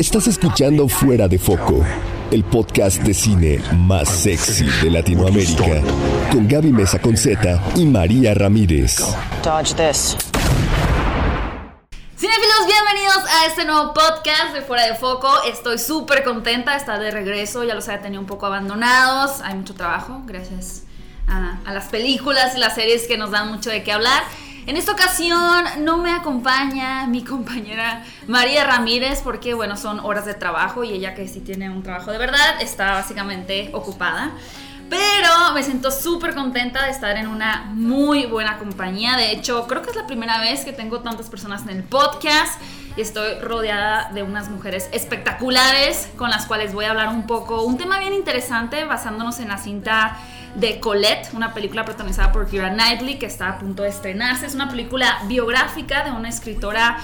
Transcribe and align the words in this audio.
Estás 0.00 0.28
escuchando 0.28 0.88
Fuera 0.88 1.28
de 1.28 1.38
Foco, 1.38 1.84
el 2.30 2.42
podcast 2.42 3.02
de 3.02 3.12
cine 3.12 3.62
más 3.76 4.08
sexy 4.08 4.64
de 4.82 4.90
Latinoamérica, 4.90 5.82
con 6.32 6.48
Gaby 6.48 6.72
Mesa 6.72 6.98
Conceta 6.98 7.62
y 7.76 7.84
María 7.84 8.32
Ramírez. 8.32 8.96
Dodge 9.42 9.74
this. 9.74 10.16
Cinefilos, 12.16 12.66
bienvenidos 12.66 13.24
a 13.30 13.46
este 13.46 13.66
nuevo 13.66 13.92
podcast 13.92 14.54
de 14.54 14.62
Fuera 14.62 14.86
de 14.86 14.94
Foco. 14.94 15.28
Estoy 15.46 15.76
súper 15.76 16.24
contenta 16.24 16.70
de 16.70 16.78
estar 16.78 16.98
de 16.98 17.10
regreso. 17.10 17.62
Ya 17.64 17.74
los 17.74 17.86
había 17.90 18.00
tenido 18.00 18.22
un 18.22 18.26
poco 18.26 18.46
abandonados. 18.46 19.42
Hay 19.42 19.54
mucho 19.54 19.74
trabajo, 19.74 20.22
gracias 20.24 20.84
a, 21.28 21.58
a 21.66 21.74
las 21.74 21.88
películas 21.88 22.56
y 22.56 22.58
las 22.58 22.74
series 22.74 23.06
que 23.06 23.18
nos 23.18 23.32
dan 23.32 23.50
mucho 23.50 23.68
de 23.68 23.82
qué 23.82 23.92
hablar. 23.92 24.22
En 24.66 24.76
esta 24.76 24.92
ocasión 24.92 25.64
no 25.80 25.98
me 25.98 26.12
acompaña 26.12 27.06
mi 27.06 27.24
compañera 27.24 28.04
María 28.26 28.64
Ramírez 28.64 29.22
porque, 29.22 29.54
bueno, 29.54 29.76
son 29.76 30.00
horas 30.00 30.26
de 30.26 30.34
trabajo 30.34 30.84
y 30.84 30.92
ella 30.92 31.14
que 31.14 31.26
sí 31.28 31.40
tiene 31.40 31.70
un 31.70 31.82
trabajo 31.82 32.12
de 32.12 32.18
verdad 32.18 32.60
está 32.60 32.92
básicamente 32.92 33.70
ocupada. 33.72 34.32
Pero 34.90 35.54
me 35.54 35.62
siento 35.62 35.92
súper 35.92 36.34
contenta 36.34 36.84
de 36.84 36.90
estar 36.90 37.16
en 37.16 37.28
una 37.28 37.70
muy 37.74 38.26
buena 38.26 38.58
compañía. 38.58 39.16
De 39.16 39.30
hecho, 39.30 39.68
creo 39.68 39.82
que 39.82 39.90
es 39.90 39.96
la 39.96 40.06
primera 40.08 40.40
vez 40.40 40.64
que 40.64 40.72
tengo 40.72 40.98
tantas 40.98 41.30
personas 41.30 41.62
en 41.62 41.70
el 41.70 41.84
podcast. 41.84 42.60
Y 42.96 43.02
estoy 43.02 43.38
rodeada 43.38 44.10
de 44.12 44.24
unas 44.24 44.50
mujeres 44.50 44.88
espectaculares 44.90 46.08
con 46.16 46.28
las 46.28 46.46
cuales 46.46 46.74
voy 46.74 46.86
a 46.86 46.90
hablar 46.90 47.10
un 47.10 47.28
poco. 47.28 47.62
Un 47.62 47.78
tema 47.78 48.00
bien 48.00 48.12
interesante 48.12 48.84
basándonos 48.84 49.38
en 49.38 49.48
la 49.48 49.58
cinta 49.58 50.18
de 50.54 50.80
Colette, 50.80 51.28
una 51.32 51.54
película 51.54 51.84
protagonizada 51.84 52.32
por 52.32 52.48
Keira 52.48 52.70
Knightley 52.70 53.18
que 53.18 53.26
está 53.26 53.48
a 53.48 53.58
punto 53.58 53.82
de 53.82 53.88
estrenarse. 53.88 54.46
Es 54.46 54.54
una 54.54 54.68
película 54.68 55.22
biográfica 55.26 56.04
de 56.04 56.10
una 56.10 56.28
escritora 56.28 56.98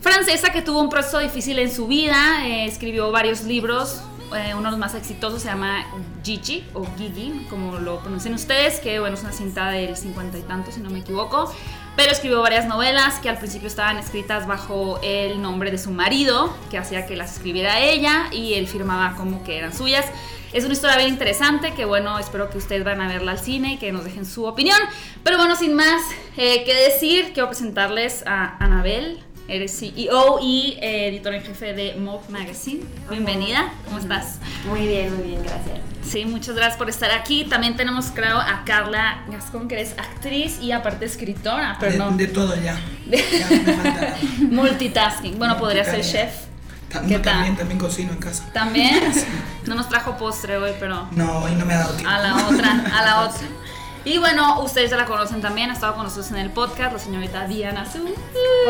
francesa 0.00 0.52
que 0.52 0.62
tuvo 0.62 0.80
un 0.80 0.88
proceso 0.88 1.18
difícil 1.18 1.58
en 1.58 1.72
su 1.72 1.86
vida. 1.86 2.46
Eh, 2.46 2.66
escribió 2.66 3.10
varios 3.10 3.42
libros, 3.42 4.02
eh, 4.34 4.54
uno 4.54 4.64
de 4.64 4.70
los 4.70 4.78
más 4.78 4.94
exitosos 4.94 5.42
se 5.42 5.48
llama 5.48 5.84
Gigi 6.24 6.66
o 6.74 6.84
Gigi, 6.96 7.46
como 7.48 7.78
lo 7.78 8.00
pronuncian 8.00 8.34
ustedes, 8.34 8.80
que 8.80 8.98
bueno, 8.98 9.14
es 9.16 9.22
una 9.22 9.32
cinta 9.32 9.70
del 9.70 9.96
cincuenta 9.96 10.38
y 10.38 10.42
tanto, 10.42 10.72
si 10.72 10.80
no 10.80 10.90
me 10.90 11.00
equivoco. 11.00 11.52
Pero 11.96 12.12
escribió 12.12 12.42
varias 12.42 12.66
novelas 12.66 13.20
que 13.20 13.28
al 13.28 13.38
principio 13.38 13.68
estaban 13.68 13.96
escritas 13.96 14.46
bajo 14.46 15.00
el 15.02 15.40
nombre 15.40 15.70
de 15.70 15.78
su 15.78 15.90
marido, 15.90 16.54
que 16.70 16.76
hacía 16.76 17.06
que 17.06 17.16
las 17.16 17.32
escribiera 17.32 17.80
ella 17.80 18.26
y 18.32 18.54
él 18.54 18.66
firmaba 18.66 19.14
como 19.16 19.42
que 19.44 19.58
eran 19.58 19.72
suyas. 19.72 20.04
Es 20.52 20.64
una 20.64 20.74
historia 20.74 20.96
bien 20.96 21.08
interesante 21.08 21.74
que 21.74 21.84
bueno, 21.84 22.18
espero 22.18 22.48
que 22.50 22.58
ustedes 22.58 22.84
van 22.84 23.00
a 23.00 23.08
verla 23.08 23.32
al 23.32 23.38
cine 23.38 23.74
y 23.74 23.76
que 23.78 23.92
nos 23.92 24.04
dejen 24.04 24.24
su 24.24 24.44
opinión. 24.44 24.78
Pero 25.22 25.36
bueno, 25.38 25.56
sin 25.56 25.74
más 25.74 26.02
eh, 26.36 26.64
que 26.64 26.74
decir, 26.74 27.32
quiero 27.34 27.48
presentarles 27.48 28.24
a 28.26 28.56
Anabel. 28.64 29.20
Eres 29.48 29.78
CEO 29.78 30.40
y 30.42 30.76
eh, 30.80 31.06
editora 31.08 31.36
en 31.36 31.44
jefe 31.44 31.72
de 31.72 31.94
Mob 31.94 32.28
Magazine. 32.30 32.82
Bienvenida, 33.08 33.72
¿cómo 33.84 33.98
estás? 33.98 34.40
Muy 34.66 34.80
bien, 34.88 35.16
muy 35.16 35.28
bien, 35.28 35.42
gracias. 35.44 35.78
Sí, 36.02 36.24
muchas 36.24 36.56
gracias 36.56 36.76
por 36.76 36.88
estar 36.88 37.12
aquí. 37.12 37.44
También 37.44 37.76
tenemos, 37.76 38.06
creo, 38.06 38.38
a 38.38 38.64
Carla 38.64 39.24
Gascón, 39.28 39.68
que 39.68 39.76
eres 39.76 39.92
actriz 39.98 40.58
y 40.60 40.72
aparte 40.72 41.04
escritora, 41.04 41.76
pero 41.78 41.92
de, 41.92 41.98
no. 41.98 42.10
de 42.10 42.26
todo 42.26 42.56
ya. 42.56 42.76
Ya 43.06 43.48
me 43.50 43.72
falta. 43.72 44.16
Multitasking. 44.50 45.38
Bueno, 45.38 45.56
podría 45.58 45.84
ser 45.84 46.02
chef. 46.02 46.46
¿Qué 47.02 47.18
también, 47.18 47.56
también 47.56 47.78
cocino 47.78 48.12
en 48.12 48.18
casa. 48.18 48.44
También. 48.52 49.00
No 49.66 49.74
nos 49.74 49.88
trajo 49.88 50.16
postre 50.16 50.56
hoy, 50.58 50.70
pero 50.78 51.08
No, 51.10 51.38
hoy 51.40 51.52
no 51.56 51.66
me 51.66 51.74
ha 51.74 51.78
dado 51.78 51.94
tiempo. 51.94 52.08
a 52.08 52.18
la 52.20 52.36
otra, 52.46 52.70
a 52.96 53.04
la 53.04 53.20
otra. 53.28 53.46
Y 54.04 54.18
bueno, 54.18 54.60
ustedes 54.62 54.90
ya 54.92 54.96
la 54.96 55.04
conocen 55.06 55.40
también, 55.40 55.70
ha 55.70 55.72
estado 55.72 55.94
con 55.96 56.04
nosotros 56.04 56.30
en 56.30 56.36
el 56.36 56.50
podcast, 56.50 56.92
la 56.92 56.98
señorita 57.00 57.48
Diana 57.48 57.84
Su. 57.90 57.98
Hola, 57.98 58.14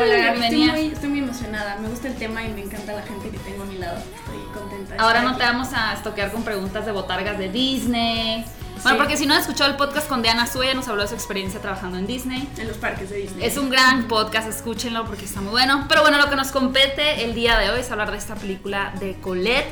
Gaby, 0.07 0.15
estoy 0.15 0.31
bienvenida. 0.31 0.73
muy, 0.73 0.87
estoy 0.87 1.09
muy 1.11 1.19
emocionada. 1.19 1.77
Me 1.77 1.89
gusta 1.89 2.09
el 2.09 2.15
tema 2.15 2.43
y 2.43 2.49
me 2.49 2.63
encanta 2.63 2.95
la 2.95 3.03
gente 3.03 3.29
que 3.29 3.37
tengo 3.41 3.65
a 3.65 3.67
mi 3.67 3.77
lado. 3.77 3.99
Estoy 3.99 4.39
contenta. 4.55 4.95
Ahora 4.99 5.21
no 5.21 5.37
te 5.37 5.43
vamos 5.45 5.69
a 5.75 5.93
estoquear 5.93 6.33
con 6.33 6.43
preguntas 6.43 6.87
de 6.87 6.93
botargas 6.93 7.37
de 7.37 7.51
Disney. 7.51 8.47
Bueno, 8.83 8.99
porque 8.99 9.17
si 9.17 9.27
no 9.27 9.35
has 9.35 9.41
escuchado 9.41 9.71
el 9.71 9.77
podcast 9.77 10.09
con 10.09 10.23
Diana 10.23 10.47
Su, 10.47 10.63
ella 10.63 10.75
nos 10.75 10.87
habló 10.89 11.03
de 11.03 11.09
su 11.09 11.15
experiencia 11.15 11.61
trabajando 11.61 11.99
en 11.99 12.07
Disney. 12.07 12.49
En 12.59 12.69
los 12.69 12.77
parques 12.77 13.11
de 13.11 13.17
Disney. 13.17 13.45
Es 13.45 13.57
un 13.57 13.71
gran 13.71 14.07
podcast, 14.07 14.49
escúchenlo 14.49 15.05
porque 15.05 15.25
está 15.25 15.41
muy 15.41 15.51
bueno. 15.51 15.87
Pero 15.89 16.03
bueno, 16.03 16.19
lo 16.19 16.29
que 16.29 16.37
nos 16.37 16.53
compete 16.53 17.25
el 17.25 17.35
día 17.35 17.59
de 17.59 17.71
hoy 17.71 17.81
es 17.81 17.91
hablar 17.91 18.11
de 18.11 18.19
esta 18.19 18.35
película 18.37 18.93
de 19.01 19.15
Colette. 19.21 19.67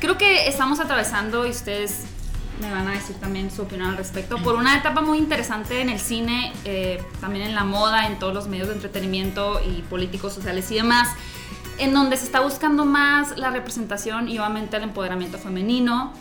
Creo 0.00 0.16
que 0.16 0.48
estamos 0.48 0.80
atravesando, 0.80 1.46
y 1.46 1.50
ustedes 1.50 2.04
me 2.60 2.70
van 2.70 2.86
a 2.88 2.92
decir 2.92 3.16
también 3.16 3.50
su 3.50 3.62
opinión 3.62 3.90
al 3.90 3.96
respecto, 3.96 4.38
por 4.38 4.54
una 4.54 4.76
etapa 4.76 5.00
muy 5.00 5.18
interesante 5.18 5.80
en 5.80 5.88
el 5.88 5.98
cine, 5.98 6.52
eh, 6.64 7.02
también 7.20 7.44
en 7.46 7.54
la 7.54 7.64
moda, 7.64 8.06
en 8.06 8.18
todos 8.18 8.32
los 8.32 8.46
medios 8.46 8.68
de 8.68 8.74
entretenimiento 8.74 9.60
y 9.60 9.82
políticos, 9.82 10.32
sociales 10.34 10.70
y 10.70 10.76
demás, 10.76 11.08
en 11.78 11.92
donde 11.92 12.16
se 12.16 12.24
está 12.24 12.40
buscando 12.40 12.84
más 12.84 13.36
la 13.36 13.50
representación 13.50 14.28
y 14.28 14.38
obviamente 14.38 14.76
el 14.76 14.84
empoderamiento 14.84 15.38
femenino. 15.38 16.12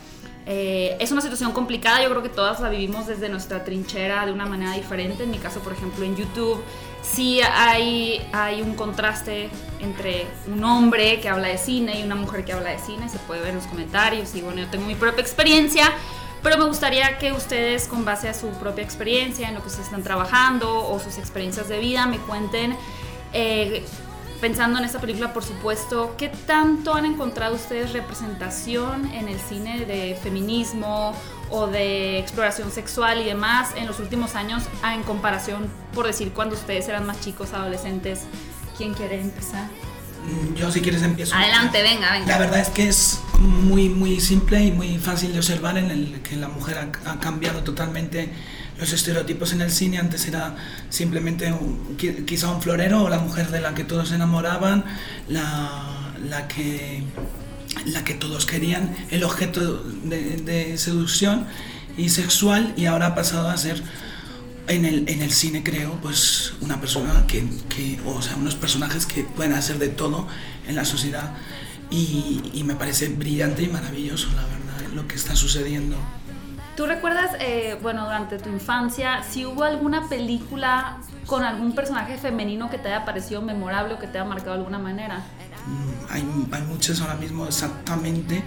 Eh, 0.45 0.97
es 0.99 1.11
una 1.11 1.21
situación 1.21 1.53
complicada, 1.53 2.03
yo 2.03 2.09
creo 2.09 2.21
que 2.21 2.29
todas 2.29 2.59
la 2.59 2.69
vivimos 2.69 3.07
desde 3.07 3.29
nuestra 3.29 3.63
trinchera 3.63 4.25
de 4.25 4.31
una 4.31 4.45
manera 4.45 4.73
diferente. 4.73 5.23
En 5.23 5.31
mi 5.31 5.37
caso, 5.37 5.61
por 5.61 5.73
ejemplo, 5.73 6.03
en 6.03 6.15
YouTube 6.15 6.61
sí 7.01 7.39
hay, 7.41 8.21
hay 8.33 8.61
un 8.61 8.75
contraste 8.75 9.49
entre 9.79 10.25
un 10.47 10.63
hombre 10.63 11.19
que 11.21 11.29
habla 11.29 11.47
de 11.47 11.57
cine 11.57 11.99
y 11.99 12.03
una 12.03 12.15
mujer 12.15 12.43
que 12.43 12.53
habla 12.53 12.71
de 12.71 12.79
cine, 12.79 13.07
se 13.09 13.19
puede 13.19 13.41
ver 13.41 13.49
en 13.51 13.57
los 13.57 13.67
comentarios 13.67 14.35
y 14.35 14.41
bueno, 14.41 14.61
yo 14.61 14.67
tengo 14.67 14.85
mi 14.85 14.95
propia 14.95 15.21
experiencia, 15.21 15.91
pero 16.41 16.57
me 16.57 16.65
gustaría 16.65 17.17
que 17.17 17.31
ustedes 17.31 17.87
con 17.87 18.03
base 18.03 18.27
a 18.27 18.33
su 18.33 18.49
propia 18.51 18.83
experiencia, 18.83 19.47
en 19.47 19.55
lo 19.55 19.61
que 19.61 19.67
ustedes 19.67 19.87
están 19.87 20.03
trabajando 20.03 20.87
o 20.89 20.99
sus 20.99 21.17
experiencias 21.17 21.69
de 21.69 21.79
vida, 21.79 22.05
me 22.05 22.17
cuenten 22.17 22.75
eh, 23.33 23.85
pensando 24.43 24.77
en 24.77 24.83
esta 24.83 24.99
película, 24.99 25.31
por 25.31 25.41
supuesto, 25.41 26.15
¿qué 26.17 26.27
tanto 26.27 26.93
han 26.95 27.05
encontrado 27.05 27.55
ustedes 27.55 27.93
representación 27.93 29.09
en 29.13 29.29
el 29.29 29.39
cine 29.39 29.85
de 29.85 30.19
feminismo 30.21 31.13
o 31.49 31.67
de 31.67 32.19
exploración 32.19 32.69
sexual 32.69 33.21
y 33.21 33.23
demás 33.23 33.69
en 33.77 33.87
los 33.87 34.01
últimos 34.01 34.35
años 34.35 34.63
en 34.83 35.01
comparación, 35.03 35.69
por 35.93 36.07
decir, 36.07 36.33
cuando 36.33 36.55
ustedes 36.55 36.89
eran 36.89 37.05
más 37.05 37.21
chicos, 37.21 37.53
adolescentes? 37.53 38.23
¿Quién 38.77 38.93
quiere 38.93 39.21
empezar? 39.21 39.69
Mm, 40.25 40.55
Yo 40.55 40.69
si 40.73 40.81
quieres 40.81 41.03
empiezo. 41.03 41.33
Adelante, 41.35 41.81
venga, 41.81 42.11
venga. 42.11 42.27
La 42.27 42.37
verdad 42.37 42.59
es 42.59 42.69
que 42.69 42.89
es 42.89 43.21
muy, 43.39 43.87
muy 43.87 44.19
simple 44.19 44.61
y 44.61 44.73
muy 44.73 44.97
fácil 44.97 45.31
de 45.31 45.39
observar 45.39 45.77
en 45.77 45.89
el 45.89 46.21
que 46.21 46.35
la 46.35 46.49
mujer 46.49 46.79
ha, 46.79 47.11
ha 47.11 47.19
cambiado 47.21 47.63
totalmente 47.63 48.33
los 48.79 48.91
estereotipos 48.93 49.53
en 49.53 49.61
el 49.61 49.71
cine. 49.71 49.97
Antes 49.99 50.27
era 50.27 50.55
simplemente 50.89 51.51
un- 51.51 51.97
qui- 51.97 52.25
quizá 52.25 52.49
un 52.49 52.61
florero 52.61 53.03
o 53.03 53.09
la 53.09 53.19
mujer 53.19 53.49
de 53.51 53.61
la 53.61 53.73
que 53.73 53.83
todos 53.83 54.09
se 54.09 54.15
enamoraban, 54.15 54.83
la, 55.29 56.13
la 56.29 56.47
que, 56.47 57.03
la 57.85 58.03
que 58.03 58.13
todos 58.13 58.45
querían, 58.45 58.95
el 59.11 59.23
objeto 59.23 59.83
de, 60.03 60.77
seducción 60.77 61.45
y 61.97 62.09
sexual 62.09 62.73
y 62.75 62.85
ahora 62.85 63.07
ha 63.07 63.15
pasado 63.15 63.49
a 63.49 63.57
ser 63.57 63.81
en 64.67 64.85
el, 64.85 65.07
en 65.09 65.21
el 65.21 65.31
cine 65.31 65.61
creo 65.61 65.99
pues 66.01 66.53
una 66.61 66.79
persona 66.79 67.25
que, 67.27 67.43
que 67.69 67.99
o 68.05 68.21
sea 68.21 68.35
unos 68.37 68.55
personajes 68.55 69.05
que 69.05 69.23
pueden 69.23 69.53
hacer 69.53 69.77
de 69.77 69.89
todo 69.89 70.27
en 70.67 70.75
la 70.75 70.85
sociedad 70.85 71.33
y 71.91 72.63
me 72.65 72.73
parece 72.75 73.09
brillante 73.09 73.61
y 73.63 73.67
maravilloso 73.67 74.27
la 74.35 74.41
verdad 74.43 74.93
lo 74.95 75.07
que 75.07 75.15
está 75.15 75.35
sucediendo 75.35 75.97
¿Tú 76.75 76.87
recuerdas, 76.87 77.31
eh, 77.39 77.77
bueno, 77.81 78.05
durante 78.05 78.39
tu 78.39 78.49
infancia, 78.49 79.23
si 79.23 79.45
hubo 79.45 79.63
alguna 79.63 80.09
película 80.09 80.97
con 81.27 81.43
algún 81.43 81.75
personaje 81.75 82.17
femenino 82.17 82.69
que 82.69 82.79
te 82.79 82.87
haya 82.87 83.05
parecido 83.05 83.41
memorable 83.41 83.93
o 83.93 83.99
que 83.99 84.07
te 84.07 84.17
haya 84.17 84.27
marcado 84.27 84.53
de 84.53 84.57
alguna 84.57 84.79
manera? 84.79 85.19
Mm, 85.67 86.11
hay, 86.11 86.47
hay 86.51 86.61
muchas 86.63 86.99
ahora 87.01 87.15
mismo 87.15 87.45
exactamente 87.45 88.43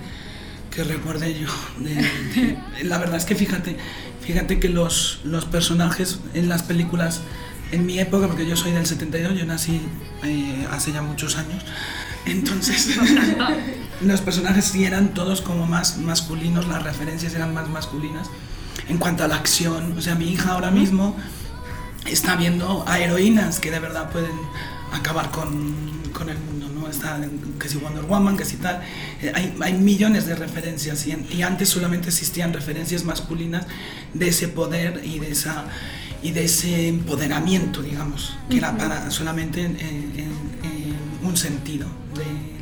que 0.71 0.85
recuerde 0.85 1.39
yo 1.39 1.49
la 2.83 2.99
verdad 2.99 3.17
es 3.17 3.25
que 3.25 3.35
fíjate 3.35 3.79
fíjate 4.21 4.61
que 4.61 4.69
los, 4.69 5.21
los 5.25 5.47
personajes 5.47 6.21
en 6.35 6.51
las 6.51 6.63
películas 6.63 7.23
en 7.73 7.87
mi 7.87 7.99
época 7.99 8.27
porque 8.27 8.47
yo 8.47 8.57
soy 8.57 8.73
del 8.73 8.85
72 8.85 9.39
yo 9.39 9.47
nací 9.47 9.81
eh, 10.23 10.67
hace 10.71 10.93
ya 10.93 11.01
muchos 11.01 11.39
años 11.39 11.65
entonces 12.27 12.97
los 14.03 14.21
personajes 14.21 14.65
sí 14.67 14.85
eran 14.85 15.15
todos 15.15 15.41
como 15.43 15.67
más 15.67 15.99
masculinos 15.99 16.67
las 16.69 16.83
referencias 16.83 17.35
eran 17.35 17.55
más 17.55 17.69
masculinas. 17.69 18.29
En 18.89 18.99
cuanto 18.99 19.25
a 19.25 19.29
la 19.29 19.37
acción 19.37 19.95
o 19.97 20.01
sea 20.03 20.15
mi 20.15 20.29
hija 20.33 20.53
ahora 20.53 20.71
mismo 20.71 21.17
está 22.07 22.37
viendo 22.37 22.85
a 22.87 22.99
heroínas 22.99 23.59
que 23.59 23.71
de 23.71 23.81
verdad 23.81 24.11
pueden 24.11 24.31
acabar 24.93 25.31
con, 25.31 25.75
con 26.13 26.29
el 26.29 26.39
mundo, 26.39 26.69
¿no? 26.73 26.89
Está 26.89 27.19
que 27.59 27.69
si 27.69 27.79
Wonder 27.79 28.05
Woman, 28.05 28.37
que 28.37 28.45
si 28.45 28.57
tal. 28.59 28.81
Eh, 29.21 29.33
hay, 29.35 29.57
hay 29.61 29.73
millones 29.75 30.27
de 30.27 30.37
referencias 30.37 31.05
y, 31.07 31.11
en- 31.11 31.27
y 31.31 31.43
antes 31.43 31.69
solamente 31.69 32.09
existían 32.09 32.53
referencias 32.53 33.03
masculinas 33.05 33.67
de 34.15 34.29
ese 34.29 34.47
poder 34.47 35.01
y 35.05 35.19
de, 35.19 35.33
esa, 35.33 35.65
y 36.23 36.31
de 36.31 36.45
ese 36.45 36.87
empoderamiento, 36.89 37.83
digamos, 37.83 38.37
que 38.49 38.59
era 38.59 38.77
para 38.79 39.11
solamente 39.11 39.63
en, 39.65 39.77
en- 39.81 40.13
en 40.63 40.97
un 41.27 41.37
sentido 41.37 41.89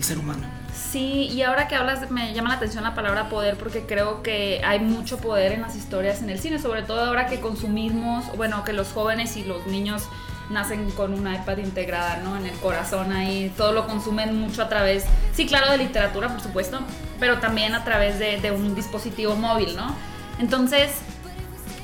ser 0.05 0.19
humano. 0.19 0.47
Sí, 0.75 1.29
y 1.33 1.43
ahora 1.43 1.67
que 1.67 1.75
hablas, 1.75 2.11
me 2.11 2.33
llama 2.35 2.51
la 2.51 2.57
atención 2.57 2.85
la 2.85 2.95
palabra 2.95 3.29
poder 3.29 3.57
porque 3.57 3.87
creo 3.87 4.23
que 4.23 4.61
hay 4.65 4.81
mucho 4.81 5.19
poder 5.19 5.53
en 5.53 5.63
las 5.63 5.77
historias 5.77 6.23
en 6.23 6.31
el 6.31 6.39
cine, 6.39 6.59
sobre 6.59 6.83
todo 6.83 7.05
ahora 7.05 7.27
que 7.27 7.41
consumimos, 7.41 8.25
bueno, 8.37 8.65
que 8.65 8.73
los 8.73 8.93
jóvenes 8.93 9.37
y 9.37 9.45
los 9.45 9.67
niños 9.67 10.05
nacen 10.51 10.91
con 10.91 11.15
una 11.15 11.37
iPad 11.37 11.59
integrada, 11.59 12.19
¿no? 12.19 12.37
En 12.37 12.47
el 12.47 12.57
corazón 12.59 13.13
ahí, 13.13 13.53
todo 13.57 13.73
lo 13.73 13.87
consumen 13.87 14.39
mucho 14.39 14.63
a 14.63 14.69
través, 14.69 15.05
sí, 15.33 15.47
claro, 15.47 15.71
de 15.71 15.79
literatura, 15.79 16.29
por 16.29 16.41
supuesto, 16.41 16.81
pero 17.19 17.39
también 17.39 17.75
a 17.75 17.85
través 17.85 18.19
de, 18.19 18.51
un 18.51 18.75
dispositivo 18.75 19.37
móvil, 19.37 19.75
¿no? 19.77 19.95
Entonces, 20.39 20.91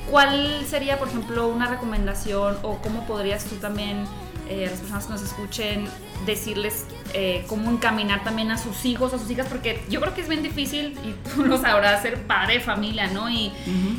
¿cuál 0.09 0.63
sería, 0.67 0.99
por 0.99 1.07
ejemplo, 1.07 1.47
una 1.47 1.67
recomendación 1.67 2.57
o 2.61 2.77
cómo 2.77 3.05
podrías 3.07 3.45
tú 3.45 3.55
también 3.55 4.05
eh, 4.49 4.67
a 4.67 4.71
las 4.71 4.79
personas 4.79 5.05
que 5.05 5.11
nos 5.13 5.21
escuchen 5.23 5.85
decirles 6.25 6.85
eh, 7.13 7.43
cómo 7.47 7.69
encaminar 7.69 8.23
también 8.23 8.51
a 8.51 8.57
sus 8.57 8.85
hijos, 8.85 9.13
a 9.13 9.19
sus 9.19 9.29
hijas, 9.29 9.47
porque 9.47 9.83
yo 9.89 9.99
creo 10.01 10.13
que 10.13 10.21
es 10.21 10.29
bien 10.29 10.43
difícil, 10.43 10.97
y 11.03 11.29
tú 11.35 11.45
lo 11.45 11.57
sabrás, 11.57 12.01
ser 12.01 12.21
padre 12.23 12.55
de 12.55 12.59
familia, 12.59 13.07
¿no? 13.07 13.29
Y, 13.29 13.51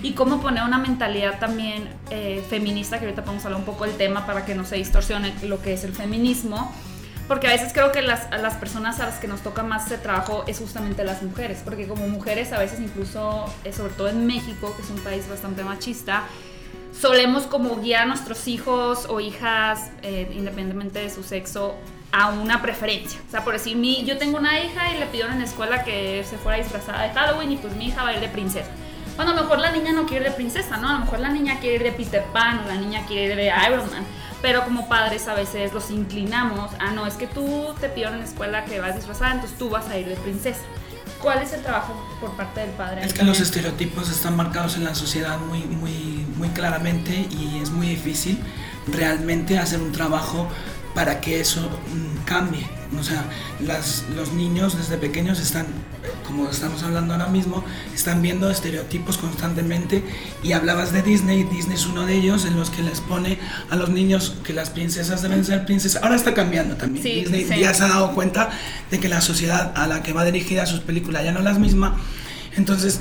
y 0.03 0.13
cómo 0.13 0.41
poner 0.41 0.65
una 0.65 0.79
mentalidad 0.79 1.39
también 1.39 1.89
eh, 2.11 2.45
feminista, 2.49 2.99
que 2.99 3.07
ahorita 3.07 3.23
vamos 3.23 3.45
a 3.45 3.47
hablar 3.49 3.61
un 3.61 3.67
poco 3.67 3.85
del 3.85 3.97
tema 3.97 4.27
para 4.27 4.45
que 4.45 4.55
no 4.55 4.65
se 4.65 4.77
distorsione 4.77 5.33
lo 5.43 5.61
que 5.63 5.75
es 5.75 5.85
el 5.85 5.93
feminismo. 5.93 6.73
Porque 7.29 7.47
a 7.47 7.51
veces 7.51 7.73
creo 7.73 7.93
que 7.93 8.03
las, 8.03 8.29
las 8.31 8.55
personas 8.55 9.01
a 9.01 9.07
las 9.07 9.19
que 9.19 9.29
nos 9.29 9.43
toca 9.43 9.63
más 9.63 9.87
ese 9.87 9.97
trabajo 9.97 10.45
es 10.47 10.59
justamente 10.59 11.05
las 11.05 11.23
mujeres, 11.23 11.61
porque 11.65 11.87
como 11.87 12.09
mujeres 12.09 12.53
a 12.53 12.59
veces 12.59 12.81
incluso, 12.81 13.47
eh, 13.65 13.73
sobre 13.73 13.95
todo 13.95 14.09
en 14.09 14.27
México, 14.27 14.75
que 14.77 14.83
es 14.83 14.91
un 14.91 14.99
país 14.99 15.29
bastante 15.29 15.63
machista, 15.63 16.25
solemos 16.99 17.45
como 17.45 17.77
guiar 17.77 18.03
a 18.03 18.07
nuestros 18.07 18.49
hijos 18.49 19.07
o 19.09 19.21
hijas, 19.21 19.91
eh, 20.03 20.31
independientemente 20.35 20.99
de 20.99 21.11
su 21.11 21.23
sexo, 21.23 21.75
a 22.13 22.29
una 22.29 22.61
preferencia. 22.61 23.19
O 23.27 23.31
sea, 23.31 23.43
por 23.43 23.55
decir, 23.55 23.77
mi, 23.77 24.05
yo 24.05 24.19
tengo 24.19 24.39
una 24.39 24.61
hija 24.61 24.95
y 24.95 24.99
le 24.99 25.07
pidieron 25.07 25.33
en 25.33 25.39
la 25.41 25.47
escuela 25.47 25.83
que 25.83 26.25
se 26.29 26.37
fuera 26.37 26.59
disfrazada 26.59 27.03
de 27.03 27.11
Halloween 27.11 27.53
y 27.53 27.57
pues 27.57 27.75
mi 27.75 27.87
hija 27.87 28.03
va 28.03 28.11
a 28.11 28.15
ir 28.15 28.21
de 28.21 28.29
princesa. 28.29 28.69
Bueno, 29.17 29.33
a 29.33 29.35
lo 29.35 29.43
mejor 29.43 29.59
la 29.59 29.73
niña 29.73 29.93
no 29.93 30.07
quiere 30.07 30.25
ir 30.25 30.31
de 30.31 30.37
princesa, 30.37 30.77
¿no? 30.77 30.89
A 30.89 30.93
lo 30.93 30.99
mejor 31.01 31.21
la 31.21 31.31
niña 31.31 31.59
quiere 31.59 31.77
ir 31.77 31.83
de 31.83 31.93
Peter 31.93 32.25
Pan 32.33 32.61
o 32.65 32.69
la 32.69 32.77
niña 32.77 33.05
quiere 33.07 33.33
ir 33.33 33.37
de 33.37 33.53
Iron 33.67 33.91
Man. 33.91 34.05
Pero 34.43 34.65
como 34.65 34.89
padres 34.89 35.29
a 35.29 35.35
veces 35.35 35.73
los 35.73 35.91
inclinamos 35.91 36.71
a 36.79 36.91
no, 36.91 37.07
es 37.07 37.15
que 37.15 37.27
tú 37.27 37.75
te 37.81 37.89
pidieron 37.89 38.15
en 38.15 38.21
la 38.21 38.27
escuela 38.27 38.65
que 38.65 38.81
vas 38.81 38.97
disfrazada, 38.97 39.33
entonces 39.33 39.57
tú 39.59 39.71
vas 39.71 39.89
a 39.89 39.99
ir 39.99 40.07
de 40.07 40.17
princesa. 40.17 40.61
¿Cuál 41.21 41.41
es 41.41 41.53
el 41.53 41.63
trabajo 41.63 41.95
por 42.21 42.37
parte 42.37 42.61
del 42.61 42.71
padre? 42.71 43.05
Es 43.05 43.15
que 43.15 43.23
los 43.23 43.39
estereotipos 43.39 44.11
están 44.11 44.35
marcados 44.35 44.77
en 44.77 44.85
la 44.85 44.95
sociedad 44.95 45.39
muy, 45.39 45.61
muy, 45.61 46.27
muy 46.37 46.49
claramente 46.49 47.29
y 47.31 47.61
es 47.63 47.71
muy 47.71 47.87
difícil 47.87 48.43
realmente 48.89 49.59
hacer 49.59 49.81
un 49.81 49.93
trabajo 49.93 50.49
para 50.95 51.21
que 51.21 51.41
eso 51.41 51.61
mm, 51.61 52.25
cambie. 52.25 52.67
O 52.99 53.03
sea, 53.03 53.25
las, 53.61 54.05
los 54.15 54.33
niños 54.33 54.77
desde 54.77 54.99
pequeños 54.99 55.41
están, 55.41 55.67
como 56.27 56.51
estamos 56.51 56.83
hablando 56.83 57.15
ahora 57.15 57.29
mismo, 57.29 57.65
están 57.95 58.21
viendo 58.21 58.51
estereotipos 58.51 59.17
constantemente 59.17 60.05
y 60.43 60.53
hablabas 60.53 60.93
de 60.93 61.03
Disney, 61.03 61.45
Disney 61.45 61.77
es 61.77 61.87
uno 61.87 62.05
de 62.05 62.15
ellos 62.15 62.45
en 62.45 62.57
los 62.59 62.69
que 62.69 62.83
les 62.83 63.01
pone 63.01 63.39
a 63.71 63.77
los 63.77 63.89
niños 63.89 64.37
que 64.45 64.53
las 64.53 64.71
princesas 64.71 65.23
deben 65.23 65.45
ser 65.45 65.65
princesas. 65.65 66.03
Ahora 66.03 66.17
está 66.17 66.35
cambiando 66.35 66.77
también. 66.77 67.03
Sí, 67.03 67.21
Disney 67.21 67.47
sí. 67.49 67.61
ya 67.61 67.73
se 67.73 67.85
ha 67.85 67.89
dado 67.89 68.13
cuenta 68.13 68.51
de 68.91 69.01
que 69.01 69.09
la 69.09 69.23
sociedad 69.23 69.73
a 69.75 69.87
la 69.87 70.03
que 70.03 70.13
va 70.13 70.25
dirigida 70.25 70.67
sus 70.67 70.81
películas 70.81 71.25
ya 71.25 71.33
no 71.33 71.39
es 71.39 71.45
la 71.47 71.55
misma. 71.55 71.97
Entonces 72.57 73.01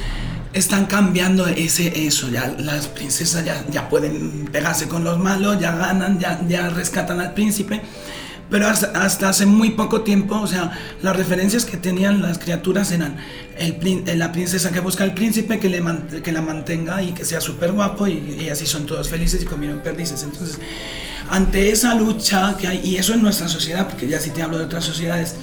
están 0.53 0.86
cambiando 0.86 1.48
ese 1.48 2.06
eso, 2.06 2.30
ya 2.30 2.53
las 2.57 2.88
princesas 2.88 3.45
ya, 3.45 3.65
ya 3.69 3.89
pueden 3.89 4.50
pegarse 4.51 4.88
con 4.88 5.03
los 5.03 5.18
malos, 5.18 5.59
ya 5.59 5.75
ganan, 5.75 6.19
ya, 6.19 6.42
ya 6.48 6.69
rescatan 6.69 7.19
al 7.19 7.33
príncipe. 7.33 7.81
Pero 8.50 8.68
hasta, 8.68 9.30
hace 9.30 9.45
muy 9.45 9.69
poco 9.71 10.01
tiempo, 10.01 10.36
o 10.36 10.45
sea, 10.45 10.77
las 11.01 11.15
referencias 11.15 11.63
que 11.63 11.77
tenían 11.77 12.21
las 12.21 12.38
criaturas 12.38 12.92
eran 12.92 13.15
el, 13.57 13.77
eh, 14.06 14.15
la 14.18 14.33
princesa 14.33 14.74
que 14.74 14.81
busca 14.81 15.06
al 15.06 15.13
príncipe, 15.13 15.57
que, 15.57 15.69
le 15.69 15.81
que 16.21 16.33
la 16.33 16.42
mantenga 16.42 17.01
y 17.01 17.13
que 17.13 17.24
sea 17.24 17.39
súper 17.39 17.71
guapo 17.71 18.07
y, 18.07 18.38
y 18.42 18.50
así 18.50 18.65
son 18.65 18.86
todos 18.86 19.07
felices 19.07 19.42
y 19.42 19.45
comieron 19.45 19.80
perdices. 19.80 20.24
Entonces, 20.24 20.59
ante 21.30 21.71
esa 21.71 21.95
lucha 21.95 22.57
que 22.57 22.68
hay, 22.68 22.81
y 22.83 22.98
eso 22.98 23.13
en 23.13 23.21
nuestra 23.21 23.48
sociedad, 23.48 23.88
porque 23.88 24.09
ya 24.09 24.19
si 24.19 24.31
te 24.31 24.42
hablo 24.42 24.57
de 24.57 24.65
otras 24.65 24.83
sociedades 24.83 25.36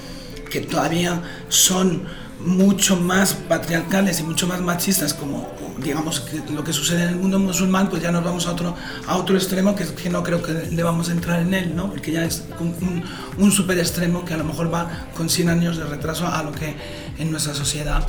que 0.51 0.61
todavía 0.61 1.23
son 1.49 2.03
mucho 2.40 2.96
más 2.96 3.35
patriarcales 3.35 4.20
y 4.20 4.23
mucho 4.23 4.46
más 4.46 4.61
machistas 4.61 5.12
como 5.12 5.49
digamos 5.82 6.20
que 6.20 6.40
lo 6.52 6.62
que 6.62 6.73
sucede 6.73 7.02
en 7.02 7.08
el 7.11 7.17
mundo 7.17 7.38
musulmán 7.38 7.88
pues 7.90 8.00
ya 8.02 8.12
nos 8.12 8.23
vamos 8.25 8.46
a 8.46 8.52
otro 8.52 8.76
a 9.08 9.17
otro 9.17 9.37
extremo 9.37 9.75
que, 9.75 9.85
que 9.87 10.08
no 10.08 10.23
creo 10.23 10.40
que 10.43 10.52
debamos 10.52 11.08
entrar 11.08 11.40
en 11.40 11.52
él 11.55 11.75
no 11.75 11.90
porque 11.90 12.12
ya 12.12 12.25
es 12.25 12.44
un, 12.61 12.69
un, 12.81 13.02
un 13.38 13.50
super 13.52 13.79
extremo 13.79 14.25
que 14.25 14.35
a 14.35 14.37
lo 14.37 14.44
mejor 14.44 14.73
va 14.73 15.06
con 15.17 15.29
100 15.29 15.49
años 15.49 15.76
de 15.79 15.85
retraso 15.85 16.26
a 16.29 16.43
lo 16.44 16.52
que 16.52 16.76
en 17.19 17.31
nuestra 17.32 17.55
sociedad 17.55 18.06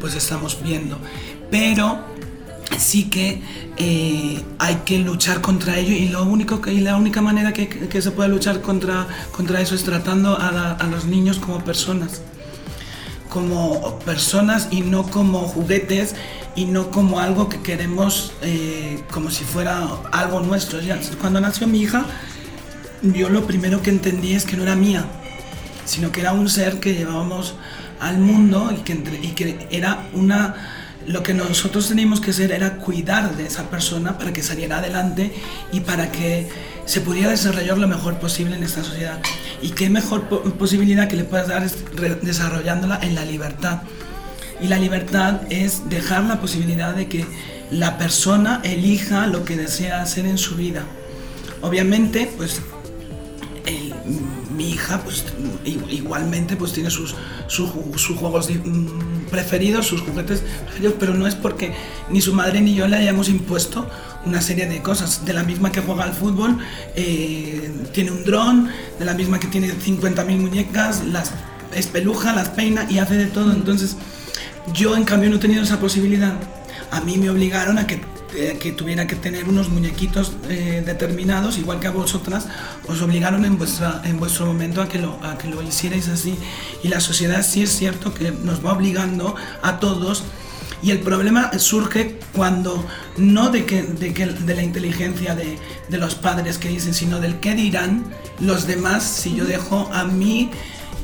pues 0.00 0.14
estamos 0.14 0.58
viendo. 0.62 0.96
Pero 1.50 1.98
sí 2.78 3.10
que 3.10 3.42
eh, 3.78 4.42
hay 4.58 4.74
que 4.84 4.98
luchar 4.98 5.40
contra 5.40 5.76
ello 5.78 5.92
y 5.92 6.08
lo 6.08 6.22
único 6.24 6.60
que 6.60 6.72
y 6.72 6.80
la 6.80 6.96
única 6.96 7.20
manera 7.22 7.52
que, 7.52 7.68
que 7.68 8.02
se 8.02 8.10
puede 8.12 8.28
luchar 8.28 8.60
contra 8.60 9.06
contra 9.32 9.60
eso 9.60 9.74
es 9.74 9.82
tratando 9.84 10.38
a, 10.38 10.52
la- 10.52 10.72
a 10.72 10.86
los 10.86 11.04
niños 11.06 11.38
como 11.38 11.64
personas 11.64 12.20
como 13.38 13.98
personas 14.00 14.68
y 14.70 14.80
no 14.80 15.04
como 15.04 15.40
juguetes 15.42 16.14
y 16.56 16.64
no 16.64 16.90
como 16.90 17.20
algo 17.20 17.48
que 17.48 17.60
queremos 17.60 18.32
eh, 18.42 19.00
como 19.12 19.30
si 19.30 19.44
fuera 19.44 19.86
algo 20.10 20.40
nuestro. 20.40 20.80
Cuando 21.20 21.40
nació 21.40 21.66
mi 21.68 21.80
hija, 21.80 22.04
yo 23.02 23.28
lo 23.28 23.46
primero 23.46 23.80
que 23.80 23.90
entendí 23.90 24.32
es 24.32 24.44
que 24.44 24.56
no 24.56 24.64
era 24.64 24.74
mía, 24.74 25.04
sino 25.84 26.10
que 26.10 26.20
era 26.20 26.32
un 26.32 26.48
ser 26.48 26.80
que 26.80 26.94
llevábamos 26.94 27.54
al 28.00 28.18
mundo 28.18 28.72
y 28.76 28.80
que, 28.82 28.92
entre- 28.92 29.20
y 29.22 29.28
que 29.28 29.66
era 29.70 30.08
una... 30.14 30.74
Lo 31.06 31.22
que 31.22 31.32
nosotros 31.32 31.88
teníamos 31.88 32.20
que 32.20 32.32
hacer 32.32 32.52
era 32.52 32.76
cuidar 32.76 33.34
de 33.36 33.46
esa 33.46 33.70
persona 33.70 34.18
para 34.18 34.32
que 34.32 34.42
saliera 34.42 34.78
adelante 34.78 35.32
y 35.72 35.80
para 35.80 36.10
que 36.12 36.48
se 36.88 37.00
pudiera 37.02 37.30
desarrollar 37.30 37.76
lo 37.78 37.86
mejor 37.86 38.18
posible 38.18 38.56
en 38.56 38.62
esta 38.62 38.82
sociedad. 38.82 39.20
Y 39.60 39.70
qué 39.70 39.90
mejor 39.90 40.28
po- 40.28 40.42
posibilidad 40.42 41.06
que 41.08 41.16
le 41.16 41.24
puedas 41.24 41.48
dar 41.48 41.62
es 41.62 41.76
desarrollándola 42.22 42.98
en 43.02 43.14
la 43.14 43.24
libertad. 43.24 43.82
Y 44.60 44.68
la 44.68 44.78
libertad 44.78 45.42
es 45.50 45.88
dejar 45.88 46.24
la 46.24 46.40
posibilidad 46.40 46.94
de 46.94 47.06
que 47.08 47.26
la 47.70 47.98
persona 47.98 48.60
elija 48.64 49.26
lo 49.26 49.44
que 49.44 49.56
desea 49.56 50.00
hacer 50.00 50.24
en 50.26 50.38
su 50.38 50.56
vida. 50.56 50.82
Obviamente, 51.60 52.30
pues 52.36 52.60
el- 53.66 53.92
mi 54.58 54.70
hija 54.70 55.00
pues 55.04 55.24
igualmente 55.64 56.56
pues 56.56 56.72
tiene 56.72 56.90
sus, 56.90 57.14
sus, 57.46 57.70
ju- 57.70 57.96
sus 57.96 58.16
juegos 58.16 58.50
mm, 58.50 59.26
preferidos, 59.30 59.86
sus 59.86 60.00
juguetes 60.00 60.42
preferidos, 60.64 60.94
pero 60.98 61.14
no 61.14 61.26
es 61.26 61.34
porque 61.34 61.72
ni 62.10 62.20
su 62.20 62.32
madre 62.34 62.60
ni 62.60 62.74
yo 62.74 62.88
le 62.88 62.96
hayamos 62.96 63.28
impuesto 63.28 63.88
una 64.26 64.40
serie 64.42 64.66
de 64.66 64.82
cosas. 64.82 65.24
De 65.24 65.32
la 65.32 65.44
misma 65.44 65.70
que 65.72 65.80
juega 65.80 66.04
al 66.04 66.12
fútbol, 66.12 66.58
eh, 66.96 67.70
tiene 67.92 68.10
un 68.10 68.24
dron, 68.24 68.68
de 68.98 69.04
la 69.04 69.14
misma 69.14 69.38
que 69.38 69.46
tiene 69.46 69.68
50.000 69.72 70.36
muñecas, 70.38 71.04
las 71.04 71.30
espeluja, 71.74 72.32
las 72.34 72.48
peina 72.48 72.86
y 72.90 72.98
hace 72.98 73.14
de 73.14 73.26
todo. 73.26 73.52
Entonces, 73.52 73.96
yo 74.74 74.96
en 74.96 75.04
cambio 75.04 75.30
no 75.30 75.36
he 75.36 75.38
tenido 75.38 75.62
esa 75.62 75.78
posibilidad. 75.78 76.32
A 76.90 77.00
mí 77.00 77.16
me 77.16 77.30
obligaron 77.30 77.78
a 77.78 77.86
que, 77.86 78.00
eh, 78.34 78.58
que 78.60 78.72
tuviera 78.72 79.06
que 79.06 79.16
tener 79.16 79.48
unos 79.48 79.70
muñequitos 79.70 80.32
eh, 80.48 80.82
determinados, 80.84 81.56
igual 81.56 81.80
que 81.80 81.86
a 81.86 81.90
vosotras, 81.90 82.46
os 82.86 83.00
obligaron 83.00 83.44
en, 83.44 83.56
vuestra, 83.56 84.02
en 84.04 84.18
vuestro 84.18 84.46
momento 84.46 84.82
a 84.82 84.88
que, 84.88 84.98
lo, 84.98 85.18
a 85.24 85.38
que 85.38 85.48
lo 85.48 85.62
hicierais 85.62 86.08
así. 86.08 86.36
Y 86.82 86.88
la 86.88 87.00
sociedad 87.00 87.42
sí 87.42 87.62
es 87.62 87.70
cierto 87.70 88.12
que 88.12 88.30
nos 88.30 88.64
va 88.64 88.72
obligando 88.72 89.34
a 89.62 89.80
todos. 89.80 90.24
Y 90.82 90.90
el 90.90 91.00
problema 91.00 91.58
surge 91.58 92.20
cuando 92.34 92.84
no 93.16 93.50
de, 93.50 93.64
que, 93.64 93.82
de, 93.82 94.12
que, 94.12 94.26
de 94.26 94.54
la 94.54 94.62
inteligencia 94.62 95.34
de, 95.34 95.58
de 95.88 95.98
los 95.98 96.14
padres 96.14 96.58
que 96.58 96.68
dicen, 96.68 96.94
sino 96.94 97.20
del 97.20 97.40
qué 97.40 97.54
dirán 97.54 98.04
los 98.40 98.66
demás 98.66 99.02
si 99.02 99.34
yo 99.34 99.44
dejo 99.44 99.90
a 99.92 100.04
mi 100.04 100.50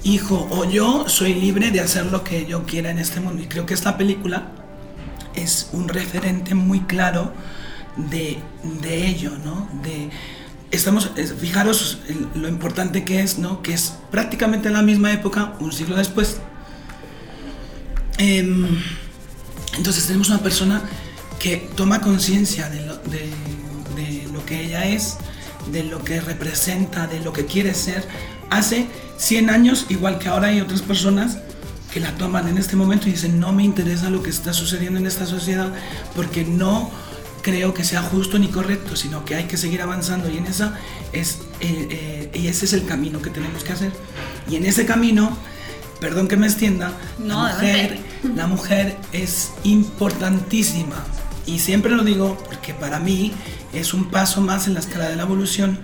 hijo 0.05 0.47
o 0.51 0.65
yo 0.71 1.09
soy 1.09 1.35
libre 1.35 1.71
de 1.71 1.81
hacer 1.81 2.07
lo 2.07 2.23
que 2.23 2.47
yo 2.47 2.65
quiera 2.65 2.91
en 2.91 2.99
este 2.99 3.21
mundo. 3.21 3.43
Y 3.43 3.47
creo 3.47 3.67
que 3.67 3.75
esta 3.75 3.97
película 3.97 4.53
es 5.37 5.69
un 5.73 5.89
referente 5.89 6.55
muy 6.55 6.81
claro 6.81 7.33
de, 7.97 8.39
de 8.83 9.07
ello, 9.07 9.33
¿no? 9.45 9.69
De, 9.83 10.11
estamos, 10.71 11.11
es- 11.17 11.35
fijaros 11.35 11.99
lo 12.35 12.49
importante 12.49 13.05
que 13.05 13.21
es, 13.21 13.39
¿no? 13.39 13.63
Que 13.63 13.75
es 13.75 13.95
prácticamente 14.11 14.69
en 14.69 14.75
la 14.75 14.83
misma 14.83 15.13
época, 15.13 15.55
un 15.61 15.73
siglo 15.73 15.97
después. 15.97 16.39
Em, 18.19 18.67
entonces 19.77 20.07
tenemos 20.07 20.29
una 20.29 20.39
persona 20.39 20.83
que 21.39 21.57
toma 21.77 22.01
conciencia 22.01 22.69
de, 22.71 22.81
de 22.81 24.29
lo 24.33 24.45
que 24.47 24.65
ella 24.65 24.87
es, 24.87 25.17
de 25.71 25.83
lo 25.85 26.03
que 26.05 26.21
representa, 26.21 27.07
de 27.07 27.21
lo 27.21 27.33
que 27.33 27.45
quiere 27.47 27.75
ser. 27.75 28.07
Hace 28.51 28.87
100 29.19 29.51
años, 29.51 29.87
igual 29.89 30.19
que 30.19 30.29
ahora 30.29 30.49
hay 30.49 30.61
otras 30.61 30.83
personas 30.83 31.39
que 31.95 32.01
la 32.01 32.11
toman 32.17 32.49
en 32.49 32.59
este 32.59 32.75
momento 32.75 33.09
y 33.09 33.13
dicen, 33.13 33.39
no 33.39 33.53
me 33.53 33.63
interesa 33.63 34.11
lo 34.11 34.21
que 34.21 34.29
está 34.29 34.53
sucediendo 34.53 34.99
en 34.99 35.07
esta 35.07 35.27
sociedad 35.27 35.73
porque 36.17 36.45
no 36.45 36.91
creo 37.41 37.73
que 37.73 37.85
sea 37.85 38.03
justo 38.03 38.37
ni 38.37 38.49
correcto, 38.49 38.97
sino 38.97 39.25
que 39.25 39.37
hay 39.37 39.45
que 39.45 39.57
seguir 39.57 39.81
avanzando 39.81 40.29
y 40.29 40.39
en 40.39 40.47
esa 40.47 40.77
es, 41.13 41.39
eh, 41.61 41.87
eh, 41.91 42.31
y 42.35 42.49
ese 42.49 42.65
es 42.65 42.73
el 42.73 42.85
camino 42.85 43.23
que 43.23 43.31
tenemos 43.31 43.63
que 43.63 43.75
hacer. 43.75 43.93
Y 44.51 44.57
en 44.57 44.67
ese 44.67 44.87
camino, 44.87 45.39
perdón 46.01 46.27
que 46.27 46.37
me 46.37 46.49
extienda, 46.49 46.91
No, 47.21 47.47
la 47.47 47.55
mujer, 47.55 47.99
la 48.35 48.47
mujer 48.49 48.97
es 49.13 49.53
importantísima. 49.63 50.97
Y 51.47 51.61
siempre 51.61 51.93
lo 51.93 52.03
digo 52.03 52.37
porque 52.45 52.75
para 52.75 52.99
mí 52.99 53.31
es 53.73 53.95
un 53.95 54.11
paso 54.11 54.41
más 54.41 54.67
en 54.67 54.75
la 54.75 54.81
escala 54.81 55.09
de 55.09 55.15
la 55.15 55.23
evolución. 55.23 55.79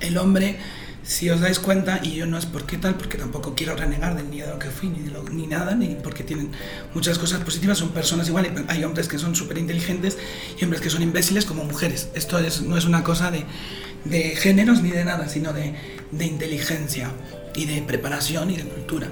el 0.00 0.16
hombre, 0.16 0.60
si 1.08 1.30
os 1.30 1.40
dais 1.40 1.58
cuenta, 1.58 2.00
y 2.02 2.16
yo 2.16 2.26
no 2.26 2.36
es 2.36 2.44
porque 2.44 2.76
tal, 2.76 2.94
porque 2.96 3.16
tampoco 3.16 3.54
quiero 3.54 3.74
renegar 3.74 4.14
del 4.14 4.28
ni 4.30 4.42
de 4.42 4.58
que 4.58 4.68
fui, 4.68 4.90
ni, 4.90 5.00
de 5.04 5.10
lo- 5.10 5.22
ni 5.24 5.46
nada, 5.46 5.74
ni 5.74 5.96
porque 6.04 6.22
tienen 6.22 6.50
muchas 6.92 7.18
cosas 7.18 7.40
positivas, 7.40 7.78
son 7.78 7.92
personas 7.92 8.28
igual, 8.28 8.66
hay 8.68 8.84
hombres 8.84 9.08
que 9.08 9.18
son 9.18 9.34
súper 9.34 9.56
inteligentes 9.56 10.18
y 10.60 10.64
hombres 10.64 10.82
que 10.82 10.90
son 10.90 11.00
imbéciles 11.00 11.46
como 11.46 11.64
mujeres. 11.64 12.10
Esto 12.14 12.38
es, 12.38 12.60
no 12.60 12.76
es 12.76 12.84
una 12.84 13.02
cosa 13.04 13.30
de, 13.30 13.44
de 14.04 14.36
géneros 14.36 14.82
ni 14.82 14.90
de 14.90 15.02
nada, 15.06 15.30
sino 15.30 15.54
de, 15.54 15.74
de 16.12 16.26
inteligencia 16.26 17.10
y 17.54 17.64
de 17.64 17.80
preparación 17.80 18.50
y 18.50 18.56
de 18.58 18.64
cultura. 18.64 19.10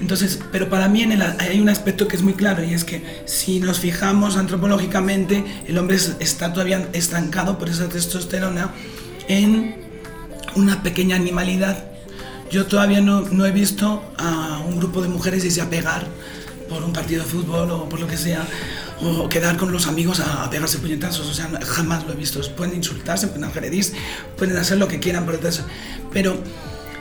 Entonces, 0.00 0.40
pero 0.50 0.68
para 0.68 0.88
mí 0.88 1.02
en 1.02 1.12
el- 1.12 1.22
hay 1.22 1.60
un 1.60 1.68
aspecto 1.68 2.08
que 2.08 2.16
es 2.16 2.22
muy 2.22 2.32
claro 2.34 2.64
y 2.64 2.74
es 2.74 2.82
que 2.82 3.22
si 3.26 3.60
nos 3.60 3.78
fijamos 3.78 4.36
antropológicamente, 4.36 5.44
el 5.68 5.78
hombre 5.78 5.94
es- 5.98 6.16
está 6.18 6.52
todavía 6.52 6.88
estancado 6.92 7.58
por 7.58 7.68
esa 7.68 7.88
testosterona 7.88 8.72
en 9.28 9.81
una 10.56 10.82
pequeña 10.82 11.16
animalidad. 11.16 11.84
Yo 12.50 12.66
todavía 12.66 13.00
no, 13.00 13.22
no 13.22 13.46
he 13.46 13.50
visto 13.50 14.02
a 14.18 14.62
un 14.66 14.78
grupo 14.78 15.00
de 15.00 15.08
mujeres 15.08 15.44
irse 15.44 15.62
a 15.62 15.70
pegar 15.70 16.06
por 16.68 16.84
un 16.84 16.92
partido 16.92 17.22
de 17.22 17.28
fútbol 17.28 17.70
o 17.70 17.88
por 17.88 18.00
lo 18.00 18.06
que 18.06 18.16
sea, 18.16 18.46
o 19.00 19.28
quedar 19.28 19.56
con 19.56 19.72
los 19.72 19.86
amigos 19.86 20.20
a, 20.20 20.44
a 20.44 20.50
pegarse 20.50 20.78
puñetazos, 20.78 21.28
o 21.28 21.34
sea, 21.34 21.50
jamás 21.64 22.04
lo 22.06 22.12
he 22.12 22.16
visto. 22.16 22.40
Pueden 22.56 22.76
insultarse, 22.76 23.26
pueden 23.26 23.44
agredirse, 23.44 23.94
pueden 24.36 24.56
hacer 24.56 24.78
lo 24.78 24.88
que 24.88 25.00
quieran 25.00 25.26
detrás, 25.26 25.62
pero 26.12 26.38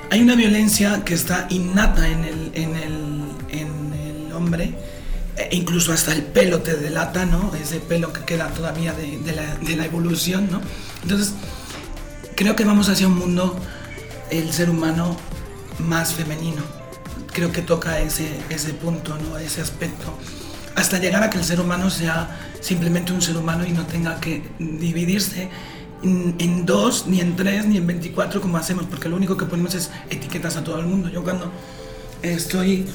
hay 0.10 0.22
una 0.22 0.36
violencia 0.36 1.04
que 1.06 1.14
está 1.14 1.48
innata 1.50 2.08
en 2.08 2.26
el, 2.26 2.52
en 2.54 2.76
el, 2.76 3.22
en 3.50 3.94
el 4.28 4.34
hombre, 4.34 4.74
e 5.38 5.56
incluso 5.56 5.94
hasta 5.94 6.12
el 6.12 6.24
pelo 6.24 6.60
te 6.60 6.76
delata, 6.76 7.26
¿no? 7.26 7.54
Ese 7.56 7.80
pelo 7.80 8.12
que 8.12 8.26
queda 8.26 8.48
todavía 8.50 8.94
de, 8.94 9.20
de 9.20 9.34
la, 9.34 9.56
de 9.56 9.76
la 9.78 9.86
evolución, 9.86 10.50
¿no? 10.52 10.60
Entonces, 11.04 11.34
creo 12.42 12.56
que 12.56 12.66
vamos 12.66 12.90
hacia 12.90 13.08
un 13.08 13.20
mundo, 13.20 13.56
el 14.32 14.52
ser 14.52 14.72
humano, 14.72 15.16
más 15.78 16.16
femenino. 16.16 16.64
Creo 17.32 17.52
que 17.52 17.62
toca 17.62 18.00
ese, 18.00 18.36
ese 18.50 18.74
punto, 18.74 19.16
¿no? 19.16 19.38
ese 19.38 19.62
aspecto, 19.62 20.12
hasta 20.74 20.98
llegar 20.98 21.22
a 21.22 21.30
que 21.30 21.38
el 21.38 21.44
ser 21.44 21.60
humano 21.60 21.92
sea 21.92 22.36
simplemente 22.60 23.14
un 23.14 23.22
ser 23.22 23.38
humano 23.38 23.64
y 23.64 23.70
no 23.74 23.86
tenga 23.86 24.20
que 24.20 24.42
dividirse 24.58 25.50
en, 26.02 26.34
en 26.40 26.66
dos, 26.66 27.06
ni 27.06 27.22
en 27.22 27.36
tres, 27.36 27.68
ni 27.68 27.78
en 27.78 27.86
24 27.86 28.42
como 28.42 28.58
hacemos, 28.58 28.86
porque 28.86 29.08
lo 29.08 29.18
único 29.18 29.38
que 29.38 29.46
ponemos 29.46 29.76
es 29.76 29.92
etiquetas 30.10 30.58
a 30.58 30.64
todo 30.64 30.80
el 30.80 30.88
mundo. 30.88 31.10
Yo 31.10 31.24
cuando 31.24 31.52
estoy 32.24 32.88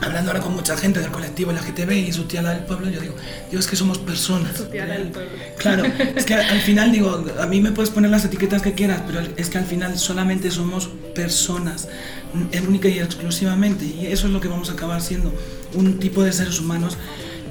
hablando 0.00 0.30
ahora 0.30 0.42
con 0.42 0.54
mucha 0.54 0.76
gente 0.76 1.00
del 1.00 1.10
colectivo 1.10 1.52
LGTB 1.52 1.90
y 1.92 2.12
su 2.12 2.24
tía 2.24 2.42
la 2.42 2.54
del 2.54 2.64
pueblo, 2.64 2.88
yo 2.88 3.00
digo, 3.00 3.14
Dios, 3.50 3.66
que 3.66 3.76
somos 3.76 3.98
personas. 3.98 4.56
Su 4.56 4.64
tía 4.64 4.86
la 4.86 4.94
del 4.94 5.08
pueblo. 5.08 5.30
Claro, 5.58 5.84
es 5.84 6.24
que 6.24 6.34
al 6.34 6.60
final 6.60 6.92
digo, 6.92 7.24
a 7.38 7.46
mí 7.46 7.60
me 7.60 7.72
puedes 7.72 7.90
poner 7.90 8.10
las 8.10 8.24
etiquetas 8.24 8.62
que 8.62 8.72
quieras, 8.72 9.02
pero 9.06 9.20
es 9.36 9.50
que 9.50 9.58
al 9.58 9.66
final 9.66 9.98
solamente 9.98 10.50
somos 10.50 10.88
personas, 11.14 11.88
mm, 12.32 12.66
única 12.66 12.88
y 12.88 12.98
exclusivamente, 12.98 13.84
y 13.84 14.06
eso 14.06 14.26
es 14.26 14.32
lo 14.32 14.40
que 14.40 14.48
vamos 14.48 14.70
a 14.70 14.72
acabar 14.72 15.00
siendo, 15.02 15.32
un 15.74 15.98
tipo 15.98 16.22
de 16.22 16.32
seres 16.32 16.58
humanos 16.58 16.96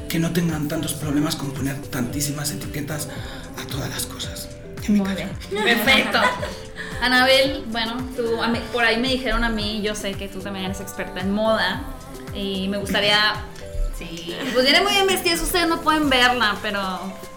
que 0.08 0.20
no 0.20 0.32
tengan 0.32 0.68
tantos 0.68 0.94
problemas 0.94 1.36
con 1.36 1.52
poner 1.52 1.78
tantísimas 1.84 2.52
etiquetas 2.52 3.08
a 3.58 3.68
todas 3.68 3.90
las 3.90 4.06
cosas. 4.08 4.50
Muy 4.88 5.08
bien. 5.14 5.30
Perfecto. 5.64 6.20
Anabel, 7.00 7.64
bueno, 7.68 7.94
tú, 8.18 8.24
por 8.74 8.84
ahí 8.84 9.00
me 9.00 9.10
dijeron 9.10 9.44
a 9.44 9.50
mí, 9.50 9.82
yo 9.84 9.94
sé 9.94 10.14
que 10.14 10.28
tú 10.28 10.40
también 10.40 10.66
eres 10.66 10.82
experta 10.82 11.22
en 11.22 11.32
moda 11.32 11.99
y 12.34 12.68
me 12.68 12.78
gustaría, 12.78 13.36
sí, 13.98 14.36
pues 14.54 14.66
viene 14.66 14.82
muy 14.82 14.94
bien 14.94 15.08
vestida, 15.08 15.36
ustedes 15.36 15.68
no 15.68 15.82
pueden 15.82 16.10
verla, 16.10 16.58
pero 16.62 16.82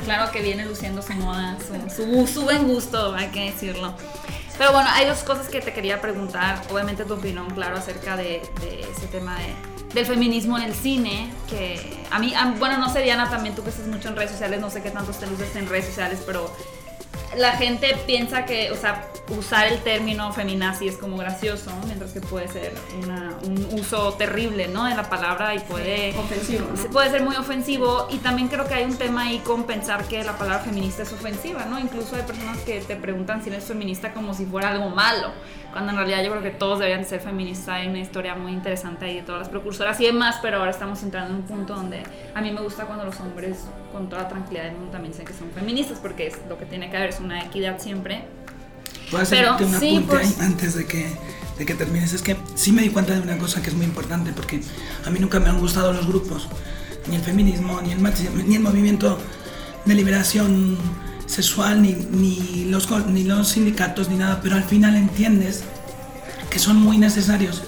claro 0.05 0.31
que 0.31 0.41
viene 0.43 0.65
luciendo 0.67 1.03
su 1.03 1.13
moda, 1.15 1.57
su, 1.89 2.27
su, 2.27 2.43
buen 2.43 2.67
gusto, 2.67 3.15
hay 3.15 3.29
que 3.29 3.53
decirlo. 3.53 3.95
Pero 4.59 4.73
bueno, 4.73 4.89
hay 4.93 5.07
dos 5.07 5.21
cosas 5.21 5.49
que 5.49 5.61
te 5.61 5.73
quería 5.73 6.01
preguntar, 6.01 6.63
obviamente 6.71 7.05
tu 7.05 7.15
opinión, 7.15 7.49
claro, 7.51 7.77
acerca 7.77 8.17
de, 8.17 8.43
de 8.61 8.81
ese 8.83 9.07
tema 9.07 9.39
de, 9.39 9.55
del 9.95 10.07
feminismo 10.07 10.57
en 10.59 10.65
el 10.65 10.75
cine, 10.75 11.31
que 11.49 12.05
a 12.11 12.19
mí, 12.19 12.35
bueno, 12.59 12.79
no 12.79 12.93
sé 12.93 13.03
Diana, 13.03 13.29
también 13.31 13.55
tú 13.55 13.63
que 13.63 13.71
estás 13.71 13.87
mucho 13.87 14.09
en 14.09 14.17
redes 14.17 14.31
sociales, 14.31 14.61
no 14.61 14.71
sé 14.71 14.83
qué 14.83 14.91
tanto 14.91 15.13
te 15.13 15.27
luces 15.27 15.55
en 15.57 15.69
redes 15.69 15.87
sociales, 15.87 16.23
pero 16.25 16.55
la 17.37 17.53
gente 17.53 17.97
piensa 18.07 18.45
que, 18.45 18.71
o 18.71 18.77
sea, 18.77 19.09
usar 19.29 19.67
el 19.69 19.79
término 19.81 20.33
feminazi 20.33 20.89
es 20.89 20.97
como 20.99 21.17
gracioso, 21.17 21.71
mientras 21.87 22.12
que 22.12 22.21
puede 22.21 22.49
ser 22.49 22.75
una- 23.03 23.37
un 23.45 23.69
uso 23.81 24.12
terrible, 24.15 24.69
¿no? 24.69 24.85
De 24.85 24.95
la 24.95 25.09
palabra 25.09 25.55
y 25.55 25.61
puede... 25.61 26.11
Ofensivo, 26.19 26.67
¿no? 26.75 26.91
puede 26.91 27.11
ser 27.11 27.23
muy 27.23 27.37
ofensivo 27.37 28.07
y 28.11 28.19
también 28.19 28.49
creo 28.49 28.67
que 28.67 28.75
hay 28.75 28.85
un 28.85 28.97
tema 28.97 29.23
ahí 29.23 29.39
con 29.39 29.65
pensar 29.65 30.05
que 30.05 30.23
la 30.25 30.37
palabra 30.37 30.61
feminista 30.65 31.03
es 31.05 31.12
ofensiva, 31.12 31.65
¿no? 31.65 31.79
Incluso 31.79 32.17
hay 32.17 32.23
personas 32.23 32.59
que 32.59 32.81
te 32.81 32.97
preguntan 32.97 33.43
si 33.43 33.49
eres 33.51 33.65
feminista 33.65 34.12
como 34.12 34.35
si 34.35 34.45
fuera 34.45 34.71
algo 34.71 34.91
malo, 34.91 35.29
cuando 35.73 35.93
en 35.93 35.97
realidad 35.97 36.23
yo 36.23 36.31
creo 36.33 36.43
que 36.43 36.51
todos 36.51 36.81
deberían 36.81 37.05
ser 37.07 37.21
feministas, 37.21 37.69
hay 37.77 37.89
una 37.89 38.01
historia 38.01 38.35
muy 38.35 38.53
interesante 38.53 39.07
ahí 39.07 39.17
de 39.17 39.23
todas 39.23 39.41
las 39.41 39.49
precursoras 39.49 39.99
y 40.01 40.05
demás, 40.07 40.39
pero 40.43 40.59
ahora 40.59 40.71
estamos 40.71 41.03
entrando 41.03 41.31
en 41.31 41.37
un 41.37 41.43
punto 41.47 41.75
donde 41.75 42.03
a 42.35 42.41
mí 42.43 42.51
me 42.51 42.61
gusta 42.61 42.85
cuando 42.85 43.05
los 43.07 43.19
hombres 43.21 43.65
con 43.91 44.09
toda 44.11 44.29
tranquilidad 44.29 44.65
del 44.65 44.75
mundo 44.75 44.91
también 44.93 45.12
dicen 45.12 45.27
que 45.27 45.33
son 45.33 45.51
feministas, 45.53 45.99
porque 45.99 46.27
es 46.27 46.39
lo 46.49 46.59
que 46.59 46.67
tiene 46.67 46.91
que 46.91 46.97
haber 46.97 47.11
es 47.11 47.21
una 47.25 47.43
equidad 47.45 47.81
siempre. 47.81 48.25
Puedo 49.11 49.25
Pero, 49.29 49.52
hacerte 49.52 49.64
un 49.75 49.81
sí, 49.81 49.97
apunte 49.97 50.17
pues- 50.17 50.41
antes 50.41 50.75
de 50.75 50.87
que, 50.87 51.07
de 51.59 51.67
que 51.67 51.75
termines. 51.75 52.12
Es 52.12 52.23
que 52.23 52.37
sí 52.55 52.73
me 52.73 52.83
di 52.83 52.88
cuenta 52.91 53.14
de 53.14 53.21
una 53.21 53.38
cosa 53.38 53.62
que 53.62 53.71
es 53.71 53.75
muy 53.76 53.87
importante, 53.87 54.33
porque 54.33 54.61
a 55.05 55.11
mí 55.11 55.19
nunca 55.19 55.38
me 55.41 55.49
han 55.49 55.59
gustado 55.59 55.93
los 55.93 56.07
grupos, 56.07 56.49
ni 57.09 57.17
el 57.17 57.23
feminismo, 57.23 57.81
ni 57.83 57.93
el 57.93 57.99
machismo, 58.00 58.43
ni 58.43 58.57
el 58.57 58.62
movimiento 58.62 59.19
de 59.85 59.95
liberación 59.95 60.79
sexual, 61.26 61.83
ni, 61.83 61.93
ni, 61.95 62.67
los, 62.71 62.88
ni 63.07 63.25
los 63.25 63.49
sindicatos, 63.49 64.09
ni 64.09 64.17
nada, 64.17 64.41
pero 64.43 64.57
al 64.57 64.64
final 64.64 64.97
entiendes 64.97 65.62
que 66.50 66.59
son 66.59 66.76
muy 66.76 66.99
necesarios, 66.99 67.62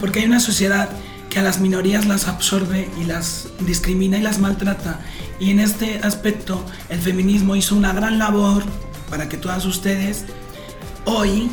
porque 0.00 0.20
hay 0.20 0.26
una 0.26 0.40
sociedad 0.40 0.88
que 1.36 1.40
a 1.40 1.42
las 1.42 1.60
minorías 1.60 2.06
las 2.06 2.28
absorbe 2.28 2.88
y 2.98 3.04
las 3.04 3.48
discrimina 3.60 4.16
y 4.16 4.22
las 4.22 4.38
maltrata. 4.38 5.00
Y 5.38 5.50
en 5.50 5.60
este 5.60 5.98
aspecto 5.98 6.64
el 6.88 6.98
feminismo 6.98 7.56
hizo 7.56 7.76
una 7.76 7.92
gran 7.92 8.18
labor 8.18 8.62
para 9.10 9.28
que 9.28 9.36
todas 9.36 9.66
ustedes 9.66 10.24
hoy 11.04 11.50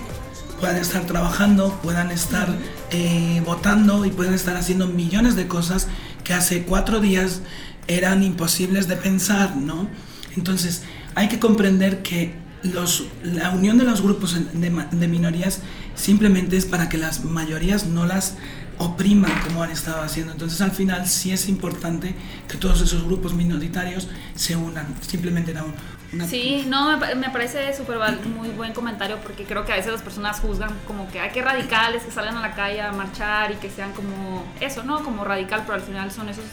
puedan 0.61 0.77
estar 0.77 1.05
trabajando, 1.05 1.77
puedan 1.83 2.11
estar 2.11 2.47
eh, 2.91 3.41
votando 3.45 4.05
y 4.05 4.09
puedan 4.11 4.33
estar 4.33 4.55
haciendo 4.55 4.87
millones 4.87 5.35
de 5.35 5.49
cosas 5.49 5.89
que 6.23 6.33
hace 6.33 6.63
cuatro 6.63 7.01
días 7.01 7.41
eran 7.87 8.23
imposibles 8.23 8.87
de 8.87 8.95
pensar, 8.95 9.57
¿no? 9.57 9.89
Entonces 10.37 10.83
hay 11.13 11.27
que 11.27 11.39
comprender 11.39 12.03
que 12.03 12.33
los, 12.63 13.03
la 13.21 13.49
unión 13.49 13.77
de 13.77 13.83
los 13.83 14.01
grupos 14.01 14.37
de 14.53 15.07
minorías 15.09 15.59
simplemente 15.95 16.55
es 16.55 16.65
para 16.65 16.87
que 16.87 16.97
las 16.97 17.25
mayorías 17.25 17.85
no 17.85 18.05
las 18.05 18.35
opriman 18.77 19.31
como 19.45 19.63
han 19.63 19.71
estado 19.71 20.01
haciendo. 20.01 20.31
Entonces 20.33 20.59
al 20.61 20.71
final 20.71 21.07
sí 21.07 21.31
es 21.31 21.47
importante 21.49 22.15
que 22.47 22.57
todos 22.57 22.81
esos 22.81 23.03
grupos 23.05 23.33
minoritarios 23.33 24.07
se 24.35 24.55
unan. 24.55 24.87
Simplemente 25.01 25.51
era 25.51 25.63
un- 25.63 25.73
una... 26.13 26.27
Sí, 26.27 26.65
no, 26.67 26.91
me, 26.91 26.97
pa- 26.97 27.15
me 27.15 27.29
parece 27.29 27.73
súper 27.75 27.97
muy 28.37 28.49
buen 28.49 28.73
comentario 28.73 29.17
porque 29.23 29.45
creo 29.45 29.65
que 29.65 29.73
a 29.73 29.75
veces 29.77 29.91
las 29.91 30.01
personas 30.01 30.39
juzgan 30.39 30.69
como 30.85 31.09
que 31.11 31.19
hay 31.19 31.31
que 31.31 31.41
radicales 31.41 32.03
que 32.03 32.11
salgan 32.11 32.37
a 32.37 32.41
la 32.41 32.53
calle 32.53 32.81
a 32.81 32.91
marchar 32.91 33.51
y 33.51 33.55
que 33.55 33.69
sean 33.69 33.91
como 33.93 34.45
eso, 34.59 34.83
¿no? 34.83 35.03
Como 35.03 35.23
radical, 35.23 35.61
pero 35.65 35.75
al 35.75 35.81
final 35.81 36.11
son 36.11 36.29
esas 36.29 36.45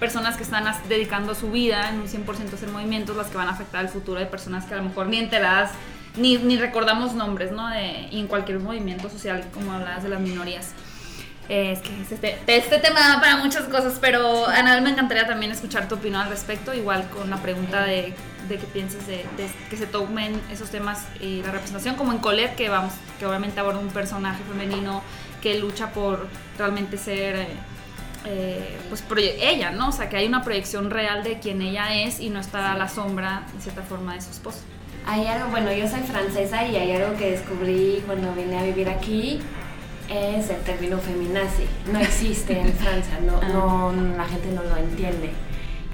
personas 0.00 0.36
que 0.36 0.42
están 0.42 0.64
dedicando 0.88 1.34
su 1.34 1.50
vida 1.52 1.88
en 1.90 2.00
un 2.00 2.08
100% 2.08 2.52
a 2.52 2.56
hacer 2.56 2.68
movimientos 2.70 3.16
las 3.16 3.28
que 3.28 3.36
van 3.36 3.46
a 3.48 3.52
afectar 3.52 3.84
el 3.84 3.88
futuro 3.88 4.18
de 4.18 4.26
personas 4.26 4.64
que 4.64 4.74
a 4.74 4.78
lo 4.78 4.82
mejor 4.84 5.06
ni 5.06 5.18
enteradas 5.18 5.70
ni, 6.16 6.36
ni 6.38 6.56
recordamos 6.58 7.14
nombres, 7.14 7.52
¿no? 7.52 7.68
De, 7.68 8.08
y 8.10 8.20
en 8.20 8.26
cualquier 8.28 8.60
movimiento 8.60 9.08
social, 9.10 9.44
como 9.52 9.72
hablabas 9.72 10.02
de 10.02 10.08
las 10.08 10.20
minorías. 10.20 10.70
Eh, 11.48 11.72
es 11.72 11.80
que 11.80 11.90
este, 12.14 12.38
este 12.46 12.78
tema 12.78 13.00
da 13.00 13.20
para 13.20 13.36
muchas 13.36 13.64
cosas, 13.64 13.98
pero 14.00 14.46
Anabel 14.46 14.82
me 14.82 14.90
encantaría 14.90 15.26
también 15.26 15.52
escuchar 15.52 15.88
tu 15.88 15.96
opinión 15.96 16.22
al 16.22 16.30
respecto, 16.30 16.72
igual 16.72 17.08
con 17.10 17.28
la 17.28 17.36
pregunta 17.36 17.84
de, 17.84 18.14
de 18.48 18.56
qué 18.58 18.66
piensas 18.66 19.06
de, 19.06 19.26
de 19.36 19.50
que 19.68 19.76
se 19.76 19.86
tomen 19.86 20.40
esos 20.50 20.70
temas 20.70 21.04
y 21.20 21.42
la 21.42 21.52
representación, 21.52 21.96
como 21.96 22.12
en 22.12 22.18
Colette, 22.18 22.56
que 22.56 22.68
vamos, 22.70 22.94
que 23.18 23.26
obviamente 23.26 23.60
aborda 23.60 23.78
un 23.78 23.88
personaje 23.88 24.42
femenino 24.44 25.02
que 25.42 25.58
lucha 25.58 25.90
por 25.90 26.26
realmente 26.56 26.96
ser 26.96 27.36
eh, 27.36 27.48
eh, 28.24 28.78
pues 28.88 29.04
ella, 29.38 29.70
¿no? 29.70 29.88
O 29.88 29.92
sea, 29.92 30.08
que 30.08 30.16
hay 30.16 30.26
una 30.26 30.42
proyección 30.42 30.90
real 30.90 31.22
de 31.22 31.38
quien 31.38 31.60
ella 31.60 31.94
es 31.94 32.20
y 32.20 32.30
no 32.30 32.40
está 32.40 32.72
a 32.72 32.78
la 32.78 32.88
sombra, 32.88 33.42
en 33.54 33.60
cierta 33.60 33.82
forma, 33.82 34.14
de 34.14 34.22
su 34.22 34.30
esposo. 34.30 34.60
Hay 35.06 35.26
algo, 35.26 35.50
bueno, 35.50 35.70
yo 35.70 35.86
soy 35.86 36.00
francesa 36.00 36.66
y 36.66 36.76
hay 36.76 36.92
algo 36.92 37.18
que 37.18 37.32
descubrí 37.32 38.02
cuando 38.06 38.32
vine 38.32 38.58
a 38.58 38.62
vivir 38.62 38.88
aquí, 38.88 39.42
es 40.08 40.50
el 40.50 40.60
término 40.62 40.98
feminazi. 40.98 41.64
No 41.92 41.98
existe 41.98 42.58
en 42.58 42.72
Francia, 42.74 43.18
no, 43.24 43.92
no, 43.92 44.16
la 44.16 44.24
gente 44.24 44.48
no 44.52 44.62
lo 44.62 44.76
entiende. 44.76 45.30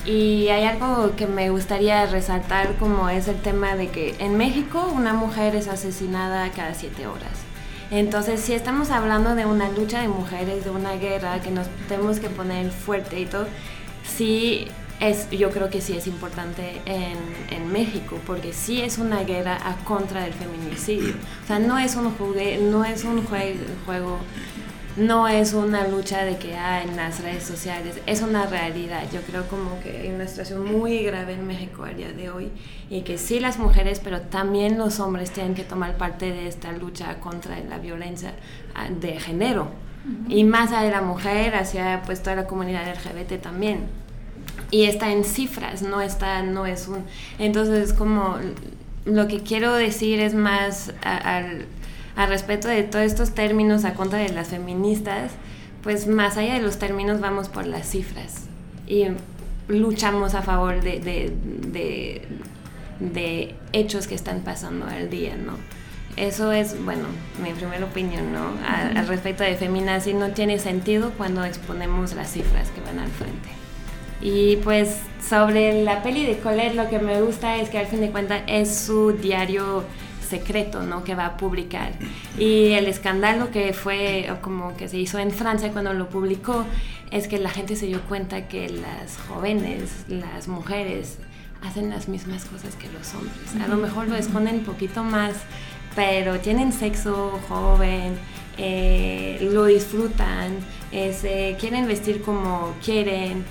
Y 0.07 0.49
hay 0.49 0.65
algo 0.65 1.15
que 1.15 1.27
me 1.27 1.51
gustaría 1.51 2.07
resaltar 2.07 2.77
como 2.77 3.09
es 3.09 3.29
el 3.29 3.41
tema 3.41 3.77
de 3.77 3.89
que 3.89 4.15
en 4.19 4.37
México 4.37 4.91
una 4.95 5.13
mujer 5.13 5.55
es 5.55 5.69
asesinada 5.69 6.51
cada 6.51 6.75
siete 6.75 7.07
horas. 7.07 7.51
Entonces, 7.91 8.41
si 8.41 8.55
estamos 8.55 8.91
hablando 8.91 9.35
de 9.35 9.47
una 9.47 9.69
lucha 9.69 10.01
de 10.01 10.09
mujeres, 10.09 10.65
de 10.65 10.71
una 10.71 10.93
guerra, 10.93 11.41
que 11.41 11.51
nos 11.51 11.67
tenemos 11.89 12.21
que 12.21 12.29
poner 12.29 12.71
fuerte 12.71 13.21
y 13.21 13.27
todo, 13.27 13.47
sí 14.05 14.69
es, 15.01 15.31
yo 15.31 15.51
creo 15.51 15.71
que 15.71 15.81
sí 15.81 15.97
es 15.97 16.07
importante 16.07 16.83
en, 16.85 17.17
en, 17.51 17.73
México, 17.73 18.19
porque 18.27 18.53
sí 18.53 18.83
es 18.83 18.99
una 18.99 19.25
guerra 19.25 19.59
a 19.65 19.77
contra 19.85 20.25
del 20.25 20.35
feminicidio. 20.35 21.15
O 21.43 21.47
sea, 21.47 21.59
no 21.59 21.79
es 21.79 21.97
un, 21.97 22.11
jugue, 22.13 22.59
no 22.59 22.85
es 22.85 23.05
un 23.05 23.25
juego, 23.25 24.19
no 24.99 25.27
es 25.27 25.55
una 25.55 25.89
lucha 25.89 26.25
de 26.25 26.37
que 26.37 26.55
hay 26.55 26.87
en 26.87 26.97
las 26.97 27.23
redes 27.23 27.45
sociales, 27.45 27.99
es 28.05 28.21
una 28.21 28.45
realidad. 28.45 29.05
Yo 29.11 29.23
creo 29.23 29.49
como 29.49 29.81
que 29.81 30.01
hay 30.03 30.09
una 30.09 30.29
situación 30.29 30.71
muy 30.71 31.03
grave 31.03 31.33
en 31.33 31.47
México 31.47 31.85
a 31.85 31.91
día 31.91 32.13
de 32.13 32.29
hoy 32.29 32.51
y 32.91 33.01
que 33.01 33.17
sí 33.17 33.41
las 33.41 33.59
mujeres, 33.59 34.01
pero 34.05 34.21
también 34.21 34.77
los 34.77 35.01
hombres 35.01 35.31
tienen 35.31 35.55
que 35.55 35.65
tomar 35.65 35.97
parte 35.97 36.31
de 36.31 36.47
esta 36.47 36.73
lucha 36.73 37.21
contra 37.21 37.59
la 37.61 37.79
violencia 37.79 38.35
ah, 38.75 38.89
de 38.91 39.19
género. 39.19 39.71
Y 40.29 40.45
más 40.45 40.73
allá 40.73 40.83
de 40.83 40.91
la 40.91 41.03
mujer, 41.03 41.55
hacia 41.55 42.03
pues 42.05 42.23
toda 42.23 42.35
la 42.35 42.47
comunidad 42.47 42.89
LGBT 42.89 43.41
también 43.41 44.01
y 44.71 44.85
está 44.85 45.13
en 45.13 45.25
cifras, 45.25 45.83
no 45.83 46.01
está, 46.01 46.43
no 46.43 46.67
es 46.67 46.89
un... 46.89 47.05
Entonces, 47.39 47.93
como 47.93 48.37
lo 49.05 49.29
que 49.29 49.41
quiero 49.41 49.75
decir 49.75 50.21
es 50.21 50.35
más 50.35 50.93
al, 51.03 51.67
al 52.17 52.29
respecto 52.29 52.69
de 52.69 52.83
todos 52.83 53.05
estos 53.05 53.35
términos 53.35 53.85
a 53.85 53.95
contra 53.95 54.19
de 54.19 54.29
las 54.29 54.49
feministas, 54.49 55.33
pues 55.83 56.07
más 56.07 56.37
allá 56.37 56.55
de 56.55 56.61
los 56.61 56.79
términos 56.79 57.21
vamos 57.21 57.49
por 57.49 57.67
las 57.67 57.89
cifras 57.89 58.45
y 58.87 59.07
luchamos 59.69 60.35
a 60.35 60.43
favor 60.43 60.83
de, 60.83 61.01
de, 61.01 61.33
de, 61.73 62.23
de 62.99 63.55
hechos 63.73 64.07
que 64.07 64.15
están 64.15 64.41
pasando 64.41 64.87
al 64.87 65.09
día, 65.11 65.37
¿no? 65.37 65.55
Eso 66.17 66.53
es, 66.53 66.85
bueno, 66.85 67.05
mi 67.43 67.53
primera 67.53 67.85
opinión, 67.85 68.33
¿no? 68.33 68.51
Al, 68.67 69.07
respecto 69.07 69.45
de 69.45 69.55
feminazi 69.55 70.13
no 70.13 70.31
tiene 70.33 70.59
sentido 70.59 71.13
cuando 71.17 71.45
exponemos 71.45 72.15
las 72.15 72.33
cifras 72.33 72.69
que 72.71 72.81
van 72.81 72.99
al 72.99 73.09
frente. 73.09 73.60
Y 74.21 74.57
pues 74.57 74.99
sobre 75.27 75.83
la 75.83 76.03
peli 76.03 76.27
de 76.27 76.39
Colette 76.39 76.75
lo 76.75 76.89
que 76.89 76.99
me 76.99 77.21
gusta 77.23 77.57
es 77.57 77.71
que 77.71 77.79
al 77.79 77.87
fin 77.87 78.01
de 78.01 78.11
cuentas 78.11 78.43
es 78.47 78.75
su 78.75 79.13
diario 79.13 79.85
secreto, 80.29 80.83
¿no? 80.83 81.03
Que 81.05 81.15
va 81.15 81.27
a 81.27 81.37
publicar. 81.37 81.93
Y 82.39 82.73
el 82.73 82.87
escándalo 82.87 83.51
que 83.51 83.73
fue, 83.73 84.31
como 84.43 84.77
que 84.77 84.89
se 84.89 84.99
hizo 84.99 85.19
en 85.19 85.31
Francia 85.31 85.73
cuando 85.73 85.93
lo 85.93 86.09
publicó, 86.09 86.65
es 87.11 87.27
que 87.27 87.39
la 87.39 87.51
gente 87.51 87.75
se 87.77 87.87
dio 87.87 88.01
cuenta 88.03 88.47
que 88.47 88.69
las 88.69 89.17
jóvenes, 89.29 90.05
las 90.09 90.47
mujeres, 90.47 91.19
hacen 91.63 91.91
las 91.91 92.09
mismas 92.09 92.45
cosas 92.45 92.77
que 92.77 92.89
los 92.89 93.13
hombres. 93.15 93.63
A 93.63 93.69
lo 93.69 93.77
mejor 93.77 94.09
lo 94.09 94.17
esconden 94.17 94.57
un 94.57 94.65
poquito 94.65 95.03
más, 95.03 95.35
pero 95.97 96.39
tienen 96.39 96.73
sexo 96.73 97.41
joven, 97.49 98.15
eh, 98.57 99.49
lo 99.53 99.67
disfrutan, 99.67 100.57
se 100.91 101.57
quieren 101.59 101.87
vestir 101.87 102.23
como 102.23 102.75
quieren 102.85 103.45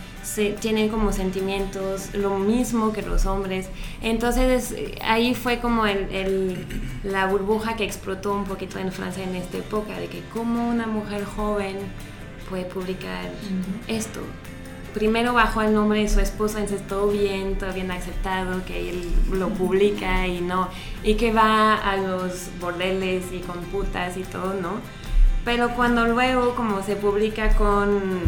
tienen 0.59 0.89
como 0.89 1.11
sentimientos 1.11 2.13
lo 2.13 2.37
mismo 2.37 2.93
que 2.93 3.01
los 3.01 3.25
hombres. 3.25 3.67
Entonces 4.01 4.75
ahí 5.01 5.33
fue 5.33 5.59
como 5.59 5.85
el, 5.85 6.65
la 7.03 7.27
burbuja 7.27 7.75
que 7.75 7.83
explotó 7.83 8.33
un 8.33 8.45
poquito 8.45 8.79
en 8.79 8.91
Francia 8.91 9.23
en 9.23 9.35
esta 9.35 9.57
época, 9.57 9.97
de 9.97 10.07
que 10.07 10.21
como 10.33 10.69
una 10.69 10.87
mujer 10.87 11.25
joven 11.25 11.77
puede 12.49 12.65
publicar 12.65 13.29
esto. 13.87 14.21
Primero 14.93 15.33
bajo 15.33 15.61
el 15.61 15.73
nombre 15.73 16.01
de 16.01 16.09
su 16.09 16.19
esposo, 16.19 16.57
entonces 16.57 16.87
todo 16.87 17.09
bien, 17.09 17.57
todo 17.59 17.71
bien 17.73 17.91
aceptado, 17.91 18.65
que 18.65 18.89
él 18.89 19.07
lo 19.31 19.49
publica 19.49 20.25
y 20.25 20.41
no, 20.41 20.67
y 21.03 21.13
que 21.13 21.31
va 21.31 21.75
a 21.75 21.95
los 21.95 22.49
bordeles 22.59 23.25
y 23.31 23.39
con 23.39 23.59
putas 23.65 24.17
y 24.17 24.23
todo, 24.23 24.55
¿no? 24.55 24.79
Pero 25.45 25.69
cuando 25.75 26.07
luego 26.07 26.55
como 26.55 26.81
se 26.81 26.95
publica 26.95 27.55
con 27.55 28.21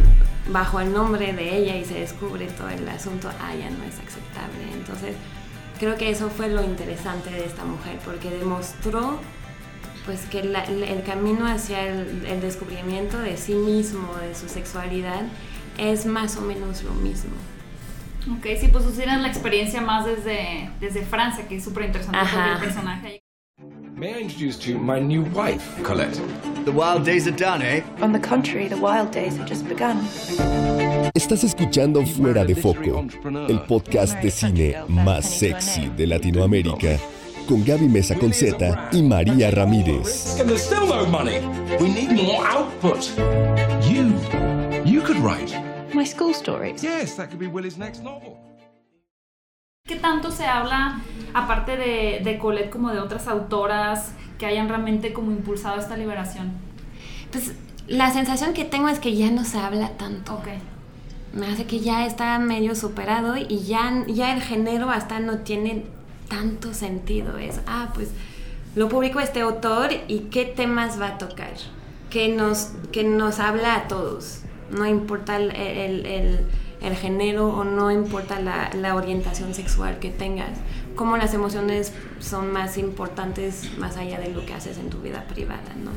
bajo 0.50 0.80
el 0.80 0.92
nombre 0.92 1.34
de 1.34 1.58
ella 1.58 1.76
y 1.76 1.86
se 1.86 1.96
descubre 1.96 2.48
todo 2.48 2.70
el 2.70 2.88
asunto, 2.90 3.30
ah, 3.42 3.54
ya 3.56 3.70
no 3.70 3.84
es 3.84 3.96
aceptable. 4.00 4.72
Entonces, 4.74 5.16
creo 5.80 5.96
que 5.96 6.10
eso 6.10 6.30
fue 6.30 6.50
lo 6.50 6.64
interesante 6.64 7.30
de 7.30 7.46
esta 7.46 7.64
mujer, 7.64 8.00
porque 8.06 8.30
demostró 8.30 9.20
pues 10.06 10.22
que 10.26 10.40
el 10.40 11.04
camino 11.06 11.46
hacia 11.46 11.88
el, 11.88 12.42
descubrimiento 12.42 13.20
de 13.20 13.38
sí 13.38 13.54
mismo, 13.54 14.16
de 14.16 14.34
su 14.34 14.50
sexualidad, 14.50 15.24
es 15.78 16.06
más 16.06 16.38
o 16.38 16.42
menos 16.42 16.84
lo 16.84 16.94
mismo. 16.94 17.32
Ok, 18.36 18.46
sí, 18.60 18.68
pues 18.68 18.86
ustedes 18.86 19.20
la 19.20 19.28
experiencia 19.28 19.82
más 19.82 20.06
desde, 20.06 20.70
desde 20.80 21.04
Francia, 21.04 21.48
que 21.48 21.58
es 21.58 21.64
súper 21.64 21.86
interesante 21.86 22.20
el 22.20 22.60
personaje. 22.60 23.22
May 23.96 24.14
I 24.14 24.22
introduce 24.22 24.58
to 24.58 24.72
you 24.72 24.80
my 24.80 25.00
new 25.00 25.24
wife, 25.34 25.64
Colette? 25.84 26.20
The 26.64 26.72
wild 26.72 27.06
days 27.06 27.28
are 27.28 27.36
done, 27.36 27.64
eh? 27.64 27.82
On 28.02 28.12
the 28.12 28.20
contrary, 28.20 28.68
the 28.68 28.78
wild 28.78 29.12
days 29.12 29.36
have 29.38 29.48
just 29.48 29.68
begun. 29.68 29.98
Estás 31.16 31.44
escuchando 31.44 32.06
Fuera 32.06 32.46
de 32.46 32.54
Foco, 32.54 33.04
el 33.50 33.62
podcast 33.62 34.22
de 34.22 34.30
cine 34.30 34.76
más 34.88 35.26
sexy 35.26 35.90
de 35.98 36.06
Latinoamérica, 36.06 37.00
con 37.48 37.66
Gaby 37.66 37.88
Mesa 37.90 38.14
Conceta 38.14 38.90
y 38.92 39.02
María 39.02 39.50
Ramírez. 39.50 40.40
And 40.40 40.48
there's 40.48 40.62
still 40.62 40.86
no 40.86 41.04
money. 41.08 41.40
We 41.80 41.90
need 41.90 42.12
more 42.12 42.46
output. 42.46 43.10
You, 43.90 44.14
you 44.86 45.02
could 45.02 45.18
write. 45.18 45.52
My 45.96 46.06
school 46.06 46.32
stories. 46.32 46.84
Yes, 46.84 47.16
that 47.16 47.30
could 47.32 47.40
be 47.40 47.48
Willie's 47.48 47.78
next 47.78 48.04
novel. 48.04 48.38
¿Qué 49.88 49.96
tanto 49.96 50.30
se 50.30 50.46
habla, 50.46 51.02
aparte 51.34 51.76
de, 51.76 52.22
de 52.24 52.38
Colette, 52.38 52.70
como 52.70 52.92
de 52.92 53.00
otras 53.00 53.28
autoras 53.28 54.12
que 54.42 54.48
hayan 54.48 54.70
realmente 54.70 55.14
como 55.14 55.30
impulsado 55.30 55.80
esta 55.80 55.96
liberación? 55.96 56.52
Pues 57.32 57.54
la 57.88 58.12
sensación 58.12 58.56
que 58.56 58.66
tengo 58.66 58.88
es 58.88 58.98
que 58.98 59.16
ya 59.16 59.30
no 59.30 59.46
se 59.46 59.60
habla 59.60 59.90
tanto. 59.98 60.34
Ok. 60.34 60.48
Me 61.36 61.46
hace 61.46 61.68
que 61.68 61.80
ya 61.80 62.08
está 62.08 62.40
medio 62.40 62.74
superado 62.74 63.38
y 63.38 63.60
ya, 63.60 64.04
ya 64.08 64.34
el 64.34 64.42
género 64.42 64.90
hasta 64.90 65.20
no 65.20 65.38
tiene 65.42 65.86
tanto 66.28 66.74
sentido. 66.74 67.38
Es, 67.38 67.62
ah, 67.68 67.92
pues 67.94 68.10
lo 68.74 68.90
publicó 68.90 69.20
este 69.20 69.42
autor 69.42 69.92
y 70.08 70.22
qué 70.32 70.46
temas 70.46 71.00
va 71.00 71.10
a 71.10 71.18
tocar. 71.20 71.54
Que 72.10 72.28
nos, 72.28 72.72
que 72.92 73.04
nos 73.04 73.40
habla 73.40 73.76
a 73.76 73.88
todos. 73.88 74.40
No 74.72 74.88
importa 74.88 75.36
el, 75.36 75.52
el 75.56 76.48
el 76.82 76.96
género 76.96 77.50
o 77.50 77.64
no 77.64 77.92
importa 77.92 78.40
la, 78.40 78.72
la, 78.74 78.96
orientación 78.96 79.54
sexual 79.54 80.00
que 80.00 80.10
tengas, 80.10 80.58
como 80.96 81.18
las 81.18 81.34
emociones 81.34 81.94
son 82.20 82.52
más 82.52 82.78
importantes 82.78 83.78
más 83.78 83.98
allá 83.98 84.20
de 84.20 84.30
lo 84.30 84.46
que 84.46 84.54
haces 84.54 84.78
en 84.78 84.90
tu 84.90 85.00
vida 85.00 85.26
privada, 85.28 85.74
¿no? 85.84 85.92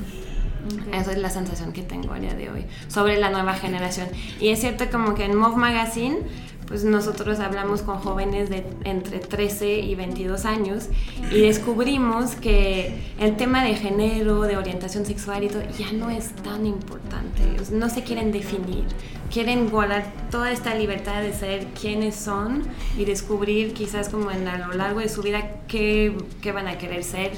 Esa 0.96 1.12
es 1.12 1.18
la 1.18 1.28
sensación 1.28 1.72
que 1.72 1.82
tengo 1.82 2.14
a 2.14 2.18
día 2.18 2.34
de 2.34 2.50
hoy 2.50 2.64
sobre 2.88 3.18
la 3.18 3.28
nueva 3.28 3.54
generación. 3.54 4.08
Y 4.40 4.48
es 4.48 4.60
cierto 4.60 4.86
como 4.90 5.14
que 5.14 5.24
en 5.24 5.36
Move 5.36 5.56
Magazine 5.56 6.20
pues 6.66 6.84
nosotros 6.84 7.40
hablamos 7.40 7.82
con 7.82 7.98
jóvenes 7.98 8.48
de 8.48 8.64
entre 8.84 9.18
13 9.18 9.80
y 9.80 9.94
22 9.94 10.44
años 10.44 10.88
y 11.30 11.40
descubrimos 11.40 12.36
que 12.36 12.98
el 13.20 13.36
tema 13.36 13.62
de 13.64 13.74
género, 13.74 14.42
de 14.42 14.56
orientación 14.56 15.04
sexual 15.04 15.44
y 15.44 15.48
todo 15.48 15.62
ya 15.78 15.92
no 15.92 16.10
es 16.10 16.30
tan 16.36 16.66
importante. 16.66 17.42
No 17.72 17.90
se 17.90 18.02
quieren 18.02 18.32
definir, 18.32 18.84
quieren 19.34 19.68
guardar 19.68 20.04
toda 20.30 20.52
esta 20.52 20.76
libertad 20.76 21.20
de 21.20 21.32
ser 21.32 21.66
quienes 21.78 22.14
son 22.14 22.62
y 22.96 23.04
descubrir 23.04 23.74
quizás 23.74 24.08
como 24.08 24.30
en, 24.30 24.46
a 24.46 24.58
lo 24.58 24.74
largo 24.74 25.00
de 25.00 25.08
su 25.08 25.22
vida 25.22 25.50
qué, 25.66 26.16
qué 26.40 26.52
van 26.52 26.68
a 26.68 26.78
querer 26.78 27.02
ser 27.02 27.32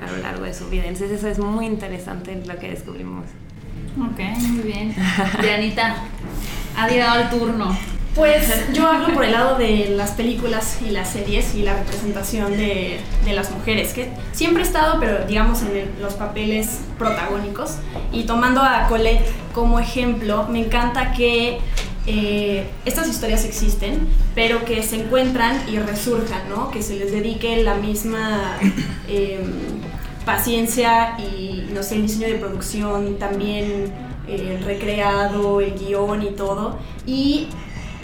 a 0.00 0.10
lo 0.12 0.18
largo 0.18 0.44
de 0.44 0.54
su 0.54 0.70
vida. 0.70 0.84
Entonces 0.86 1.10
eso 1.10 1.26
es 1.26 1.40
muy 1.40 1.66
interesante 1.66 2.40
lo 2.46 2.56
que 2.60 2.70
descubrimos. 2.70 3.24
Ok, 3.98 4.20
muy 4.50 4.62
bien. 4.62 4.94
Dianita, 5.42 5.96
ha 6.76 6.88
llegado 6.88 7.22
el 7.22 7.30
turno. 7.30 7.76
Pues 8.14 8.70
yo 8.74 8.86
hablo 8.88 9.14
por 9.14 9.24
el 9.24 9.32
lado 9.32 9.56
de 9.56 9.94
las 9.96 10.10
películas 10.10 10.80
y 10.86 10.90
las 10.90 11.08
series 11.08 11.54
y 11.54 11.62
la 11.62 11.74
representación 11.78 12.52
de, 12.52 13.00
las 13.32 13.50
mujeres, 13.50 13.94
que 13.94 14.10
siempre 14.32 14.62
he 14.62 14.66
estado, 14.66 15.00
pero 15.00 15.24
digamos 15.24 15.62
en 15.62 15.90
los 15.98 16.14
papeles 16.14 16.80
protagónicos. 16.98 17.76
Y 18.12 18.24
tomando 18.24 18.60
a 18.60 18.86
Colette 18.88 19.24
como 19.54 19.80
ejemplo, 19.80 20.46
me 20.48 20.60
encanta 20.60 21.12
que 21.12 21.60
eh, 22.06 22.66
estas 22.84 23.08
historias 23.08 23.46
existen, 23.46 24.06
pero 24.34 24.62
que 24.66 24.82
se 24.82 24.96
encuentran 24.96 25.62
y 25.66 25.78
resurjan, 25.78 26.50
¿no? 26.50 26.70
Que 26.70 26.82
se 26.82 26.96
les 26.96 27.12
dedique 27.12 27.62
la 27.62 27.76
misma 27.76 28.58
em, 29.08 29.52
paciencia 30.26 31.16
y, 31.18 31.70
no 31.72 31.82
sé, 31.82 31.94
el 31.94 32.02
diseño 32.02 32.28
de 32.28 32.34
producción, 32.34 33.18
también 33.18 33.90
el 34.28 34.62
recreado, 34.64 35.62
el 35.62 35.78
guion 35.78 36.22
y 36.22 36.30
todo. 36.32 36.78
Y 37.06 37.48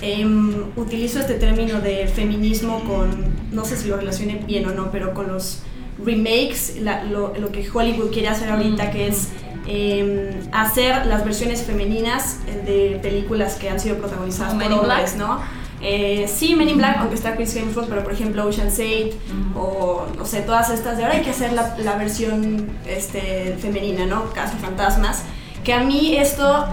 Em, 0.01 0.65
utilizo 0.77 1.19
este 1.19 1.35
término 1.35 1.81
de 1.81 2.07
feminismo 2.07 2.85
con, 2.85 3.35
no 3.51 3.65
sé 3.65 3.77
si 3.77 3.89
lo 3.89 3.97
relacione 3.97 4.37
bien 4.47 4.67
o 4.67 4.71
no, 4.73 4.91
pero 4.93 5.13
con 5.13 5.27
los 5.29 5.63
remakes, 6.05 6.77
lo, 7.11 7.35
lo, 7.37 7.51
que 7.51 7.69
Hollywood 7.69 8.13
quiere 8.13 8.29
hacer 8.29 8.49
ahorita, 8.51 8.93
que 8.93 9.09
es 9.09 9.31
em, 9.67 10.31
hacer 10.53 11.07
las 11.07 11.25
versiones 11.25 11.63
femeninas 11.63 12.39
de 12.65 13.01
películas 13.03 13.57
que 13.57 13.69
han 13.69 13.81
sido 13.81 13.97
protagonizadas 13.97 14.55
por 14.55 14.73
hombres, 14.73 15.17
¿no? 15.17 15.41
Eh, 15.81 16.29
sí, 16.33 16.55
Men 16.55 16.69
in 16.69 16.77
Black, 16.77 16.99
aunque 16.99 17.15
está 17.15 17.35
Chris 17.35 17.55
Hemsworth, 17.55 17.89
pero 17.89 18.03
por 18.03 18.13
ejemplo 18.13 18.45
Ocean's 18.47 18.81
8 18.81 19.17
o 19.57 20.07
no 20.17 20.25
sé, 20.25 20.41
todas 20.43 20.71
estas 20.71 20.97
de 20.97 21.05
ahora 21.05 21.17
hay 21.17 21.23
que 21.23 21.31
hacer 21.31 21.53
la, 21.53 21.77
la 21.79 21.97
versión 21.97 22.69
este, 22.87 23.57
femenina, 23.61 24.07
¿no? 24.07 24.33
Casa 24.33 24.57
Fantasmas. 24.59 25.23
Que 25.63 25.73
a 25.73 25.81
mí 25.81 26.17
esto 26.17 26.67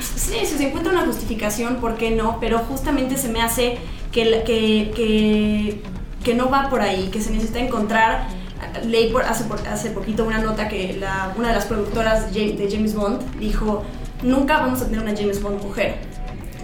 Sí, 0.00 0.34
si 0.44 0.56
se 0.56 0.68
encuentra 0.68 0.92
una 0.92 1.04
justificación, 1.06 1.76
¿por 1.76 1.96
qué 1.96 2.10
no? 2.10 2.38
Pero 2.40 2.58
justamente 2.60 3.16
se 3.16 3.28
me 3.28 3.42
hace 3.42 3.78
que, 4.12 4.42
que, 4.44 5.82
que, 6.24 6.34
no 6.34 6.50
va 6.50 6.68
por 6.70 6.80
ahí, 6.80 7.08
que 7.08 7.20
se 7.20 7.30
necesita 7.30 7.58
encontrar. 7.58 8.28
Leí 8.84 9.12
hace, 9.26 9.44
hace 9.70 9.90
poquito 9.90 10.24
una 10.24 10.38
nota 10.38 10.68
que 10.68 11.00
una 11.36 11.48
de 11.48 11.54
las 11.54 11.66
productoras 11.66 12.32
de 12.32 12.68
James, 12.70 12.94
Bond 12.94 13.38
dijo, 13.38 13.84
nunca 14.22 14.58
vamos 14.58 14.80
a 14.82 14.86
tener 14.86 15.00
una 15.00 15.16
James 15.16 15.42
Bond 15.42 15.62
mujer. 15.62 15.96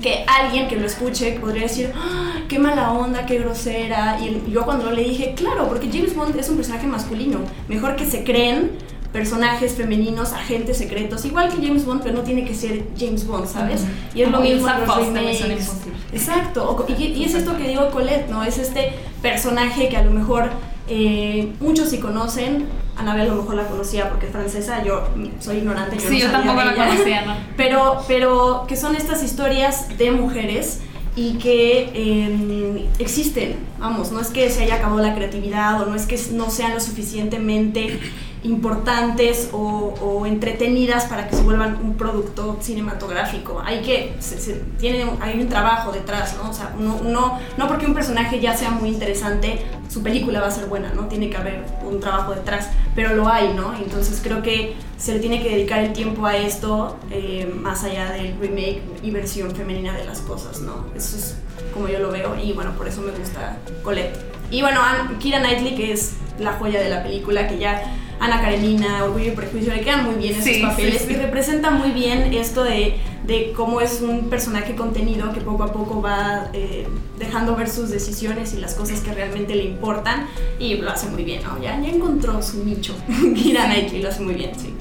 Que 0.03 0.25
alguien 0.29 0.69
que 0.69 0.77
lo 0.77 0.87
escuche 0.87 1.39
podría 1.41 1.63
decir, 1.63 1.91
"Ah, 1.97 2.35
qué 2.49 2.59
mala 2.59 2.93
onda, 2.93 3.25
qué 3.27 3.39
grosera. 3.39 4.19
Y 4.21 4.53
yo 4.53 4.65
cuando 4.65 4.91
le 4.91 5.03
dije, 5.03 5.35
claro, 5.35 5.69
porque 5.69 5.89
James 5.91 6.15
Bond 6.15 6.37
es 6.37 6.49
un 6.49 6.57
personaje 6.57 6.87
masculino. 6.87 7.39
Mejor 7.69 7.97
que 7.97 8.05
se 8.05 8.23
creen 8.23 8.73
personajes 9.17 9.73
femeninos, 9.73 10.35
agentes 10.35 10.77
secretos, 10.77 11.25
igual 11.25 11.49
que 11.49 11.67
James 11.67 11.87
Bond, 11.87 12.03
pero 12.03 12.17
no 12.17 12.23
tiene 12.23 12.45
que 12.45 12.55
ser 12.55 12.85
James 12.99 13.27
Bond, 13.27 13.47
¿sabes? 13.47 13.83
Y 14.15 14.21
es 14.21 14.31
lo 14.31 14.43
mismo 14.43 14.69
en 14.69 14.87
los 14.87 14.95
remakes. 14.95 15.73
Exacto, 16.13 16.87
y, 16.87 17.03
y 17.03 17.25
es 17.25 17.35
esto 17.35 17.57
que 17.57 17.67
digo 17.67 17.91
Colette, 17.91 18.29
¿no? 18.29 18.45
Es 18.45 18.59
este 18.59 18.93
personaje 19.23 19.89
que 19.89 19.97
a 19.97 20.05
lo 20.05 20.11
mejor 20.11 20.51
eh, 20.87 21.51
muchos 21.61 21.89
sí 21.89 21.99
conocen. 21.99 22.67
Anabel 22.95 23.23
a 23.23 23.35
lo 23.35 23.37
mejor 23.37 23.55
la 23.55 23.67
conocía 23.67 24.11
porque 24.11 24.27
es 24.27 24.33
francesa, 24.33 24.85
yo 24.85 25.09
soy 25.41 25.57
ignorante. 25.59 25.99
Sí, 25.99 26.19
no 26.19 26.19
yo 26.19 26.31
tampoco 26.31 26.63
la 26.63 26.75
ella. 26.75 26.87
conocía, 26.87 27.25
¿no? 27.25 27.37
Pero, 27.57 28.05
pero 28.07 28.67
que 28.69 28.77
son 28.77 28.97
estas 28.97 29.23
historias 29.23 29.97
de 29.97 30.11
mujeres 30.11 30.81
y 31.17 31.39
que 31.39 31.91
eh, 31.95 32.87
existen, 32.99 33.57
vamos, 33.79 34.13
no 34.13 34.21
es 34.21 34.29
que 34.29 34.51
se 34.51 34.65
haya 34.65 34.75
acabado 34.75 35.01
la 35.01 35.15
creatividad 35.15 35.81
o 35.81 35.87
no 35.87 35.95
es 35.95 36.05
que 36.05 36.21
no 36.33 36.51
sean 36.51 36.75
lo 36.75 36.81
suficientemente 36.81 37.99
importantes 38.47 39.51
o, 39.53 40.25
entretenidas 40.27 41.05
para 41.05 41.29
que 41.29 41.37
se 41.37 41.43
vuelvan 41.43 41.77
un 41.83 41.95
producto 41.97 42.57
cinematográfico. 42.61 43.63
Hay 43.65 43.83
que, 43.83 44.15
se- 44.19 44.55
tiene, 44.79 45.07
hay 45.21 45.41
un 45.41 45.49
trabajo 45.49 45.93
detrás, 45.93 46.37
¿no? 46.43 46.51
O 46.51 46.53
sea, 46.53 46.75
no, 46.79 47.01
no, 47.03 47.39
no 47.57 47.69
porque 47.69 47.87
un 47.87 47.95
personaje 47.95 48.41
ya 48.41 48.57
sea 48.57 48.71
muy 48.71 48.89
interesante, 48.89 49.61
su 49.89 50.03
película 50.03 50.41
va 50.41 50.49
a 50.49 50.51
ser 50.51 50.67
buena, 50.67 50.93
¿no? 50.95 51.07
Tiene 51.07 51.31
que 51.31 51.37
haber 51.37 51.65
un 51.85 52.01
trabajo 52.01 52.35
detrás, 52.35 52.69
pero 52.95 53.15
lo 53.15 53.29
hay, 53.29 53.53
¿no? 53.55 53.75
Entonces 53.77 54.21
creo 54.23 54.43
que 54.43 54.75
se 54.99 55.15
le 55.15 55.21
tiene 55.21 55.43
que 55.43 55.51
dedicar 55.51 55.81
el 55.81 55.93
tiempo 55.93 56.27
a 56.27 56.37
esto, 56.37 56.97
eh, 57.11 57.51
más 57.55 57.85
allá 57.85 58.11
del 58.13 58.37
remake 58.41 58.83
y 59.03 59.11
versión 59.11 59.51
femenina 59.55 59.95
de 59.97 60.05
las 60.05 60.21
cosas, 60.21 60.61
¿no? 60.61 60.87
Eso 60.97 61.17
es 61.17 61.37
como 61.73 61.89
yo 61.89 61.99
lo 61.99 62.11
veo 62.11 62.37
y 62.43 62.53
bueno, 62.53 62.73
por 62.73 62.89
eso 62.89 63.01
me 63.03 63.13
gusta 63.13 63.59
Colette. 63.83 64.17
Y 64.51 64.63
bueno, 64.63 64.81
Kira 65.19 65.41
Knightley, 65.41 65.75
que 65.75 65.93
es 65.93 66.15
la 66.39 66.53
joya 66.55 66.81
de 66.81 66.89
la 66.89 67.03
película, 67.03 67.49
que 67.49 67.59
ya 67.59 67.83
Ana 68.19 68.41
Karenina, 68.41 69.05
Orgullo 69.05 69.27
y 69.33 69.37
Prejuicio, 69.37 69.75
le 69.75 69.81
quedan 69.83 70.05
muy 70.05 70.15
bien 70.15 70.33
esos 70.33 70.45
Sí, 70.45 70.63
papeles 70.63 71.03
sí, 71.03 71.09
sí. 71.09 71.13
y 71.15 71.17
representa 71.17 71.71
muy 71.71 71.91
bien 71.91 72.33
esto 72.33 72.65
de, 72.65 72.99
de 73.27 73.53
cómo 73.55 73.81
es 73.81 74.01
un 74.01 74.31
personaje 74.31 74.75
contenido 74.75 75.33
que 75.33 75.41
poco 75.43 75.65
a 75.65 75.73
poco 75.73 76.01
va 76.01 76.49
eh, 76.55 76.89
dejando 77.19 77.55
ver 77.57 77.69
sus 77.69 77.91
decisiones 77.91 78.55
y 78.55 78.57
las 78.59 78.75
cosas 78.75 79.01
que 79.01 79.13
realmente 79.13 79.55
le 79.55 79.65
importan 79.65 80.27
y 80.59 80.77
lo 80.77 80.91
hace 80.91 81.09
muy 81.09 81.25
bien, 81.25 81.43
¿no? 81.43 81.61
Ya, 81.63 81.79
ya 81.81 81.89
encontró 81.89 82.41
su 82.43 82.65
nicho. 82.65 82.95
Kira 83.35 83.67
Knightley 83.67 84.03
lo 84.03 84.09
hace 84.09 84.23
muy 84.23 84.35
bien, 84.35 84.53
sí. 84.59 84.75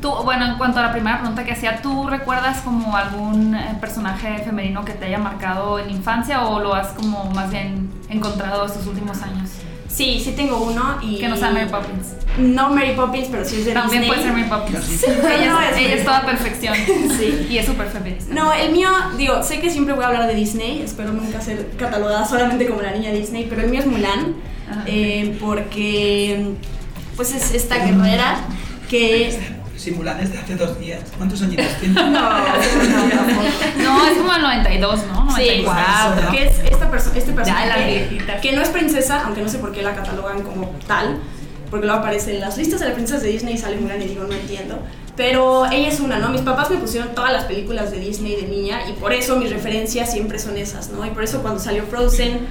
Tú, 0.00 0.12
bueno, 0.24 0.46
en 0.46 0.54
cuanto 0.58 0.78
a 0.78 0.82
la 0.82 0.92
primera 0.92 1.18
pregunta 1.18 1.44
que 1.44 1.50
hacía, 1.50 1.82
¿tú 1.82 2.06
recuerdas 2.06 2.60
como 2.60 2.96
algún 2.96 3.56
eh, 3.56 3.76
personaje 3.80 4.38
femenino 4.44 4.84
que 4.84 4.92
te 4.92 5.06
haya 5.06 5.18
marcado 5.18 5.80
en 5.80 5.86
la 5.86 5.92
infancia 5.92 6.46
o 6.46 6.60
lo 6.60 6.72
has 6.72 6.88
como 6.90 7.24
más 7.34 7.50
bien 7.50 7.90
encontrado 8.08 8.64
estos 8.66 8.86
últimos 8.86 9.20
años? 9.22 9.50
Sí, 9.88 10.20
sí 10.22 10.32
tengo 10.32 10.58
uno 10.58 10.98
y... 11.02 11.18
Que 11.18 11.28
no 11.28 11.36
sea 11.36 11.50
Mary 11.50 11.68
Poppins. 11.70 12.08
No 12.38 12.70
Mary 12.70 12.92
Poppins, 12.94 13.28
pero 13.30 13.44
sí 13.44 13.56
es 13.56 13.64
de 13.64 13.72
También 13.72 14.02
Disney. 14.02 14.08
puede 14.08 14.22
ser 14.22 14.32
Mary 14.32 14.48
Poppins. 14.48 14.84
Sí, 14.84 15.06
ella, 15.08 15.50
no 15.52 15.60
es, 15.60 15.76
ella 15.76 16.04
toda 16.04 16.26
perfección. 16.26 16.74
Sí. 17.18 17.46
Y 17.50 17.58
es 17.58 17.66
súper 17.66 17.88
feminista. 17.88 18.32
No, 18.32 18.52
el 18.52 18.70
mío, 18.72 18.90
digo, 19.16 19.42
sé 19.42 19.60
que 19.60 19.70
siempre 19.70 19.94
voy 19.94 20.04
a 20.04 20.08
hablar 20.08 20.26
de 20.28 20.34
Disney, 20.34 20.82
espero 20.82 21.12
nunca 21.12 21.40
ser 21.40 21.70
catalogada 21.76 22.24
solamente 22.26 22.66
como 22.68 22.82
la 22.82 22.92
niña 22.92 23.10
Disney, 23.10 23.46
pero 23.48 23.62
el 23.62 23.70
mío 23.70 23.80
es 23.80 23.86
Mulan, 23.86 24.34
Ajá. 24.70 24.84
eh, 24.86 25.36
porque 25.40 26.52
pues 27.16 27.34
es 27.34 27.54
esta 27.54 27.78
guerrera 27.84 28.40
que... 28.88 29.36
Si 29.78 29.92
Mulan 29.92 30.18
es 30.20 30.32
de 30.32 30.38
hace 30.38 30.56
dos 30.56 30.78
días, 30.80 31.00
¿cuántos 31.16 31.40
añitos 31.42 31.66
tiene? 31.80 31.94
No, 31.94 32.10
no, 32.10 32.10
no. 32.10 33.82
No, 33.84 34.06
es 34.06 34.18
como 34.18 34.34
el 34.34 34.42
92, 34.42 35.00
¿no? 35.06 35.30
Sí, 35.36 35.62
94. 35.64 36.30
que 36.32 36.46
es 36.46 36.58
esta 36.70 36.90
perso 36.90 37.10
este 37.14 37.30
Ya, 37.30 37.36
personaje 37.36 38.08
viejitas. 38.10 38.40
que 38.40 38.52
no 38.52 38.62
es 38.62 38.68
princesa, 38.70 39.22
aunque 39.24 39.40
no 39.42 39.48
sé 39.48 39.58
por 39.58 39.72
qué 39.72 39.82
la 39.82 39.94
catalogan 39.94 40.42
como 40.42 40.68
tal, 40.86 41.18
porque 41.70 41.86
luego 41.86 42.00
aparece 42.00 42.34
en 42.34 42.40
las 42.40 42.56
listas 42.58 42.80
de 42.80 42.86
las 42.86 42.94
princesas 42.94 43.22
de 43.22 43.28
Disney 43.28 43.54
y 43.54 43.58
sale 43.58 43.76
Mulan 43.76 44.02
y 44.02 44.06
digo, 44.08 44.24
no 44.24 44.34
entiendo. 44.34 44.80
Pero 45.16 45.66
ella 45.70 45.88
es 45.88 46.00
una, 46.00 46.18
¿no? 46.18 46.28
Mis 46.30 46.42
papás 46.42 46.70
me 46.70 46.76
pusieron 46.78 47.14
todas 47.14 47.32
las 47.32 47.44
películas 47.44 47.90
de 47.90 47.98
Disney 48.00 48.34
de 48.36 48.48
niña 48.48 48.80
y 48.88 48.92
por 48.94 49.12
eso 49.12 49.36
mis 49.36 49.50
referencias 49.50 50.10
siempre 50.10 50.38
son 50.38 50.56
esas, 50.56 50.90
¿no? 50.90 51.04
Y 51.06 51.10
por 51.10 51.22
eso 51.24 51.40
cuando 51.42 51.60
salió 51.60 51.84
Frozen, 51.84 52.46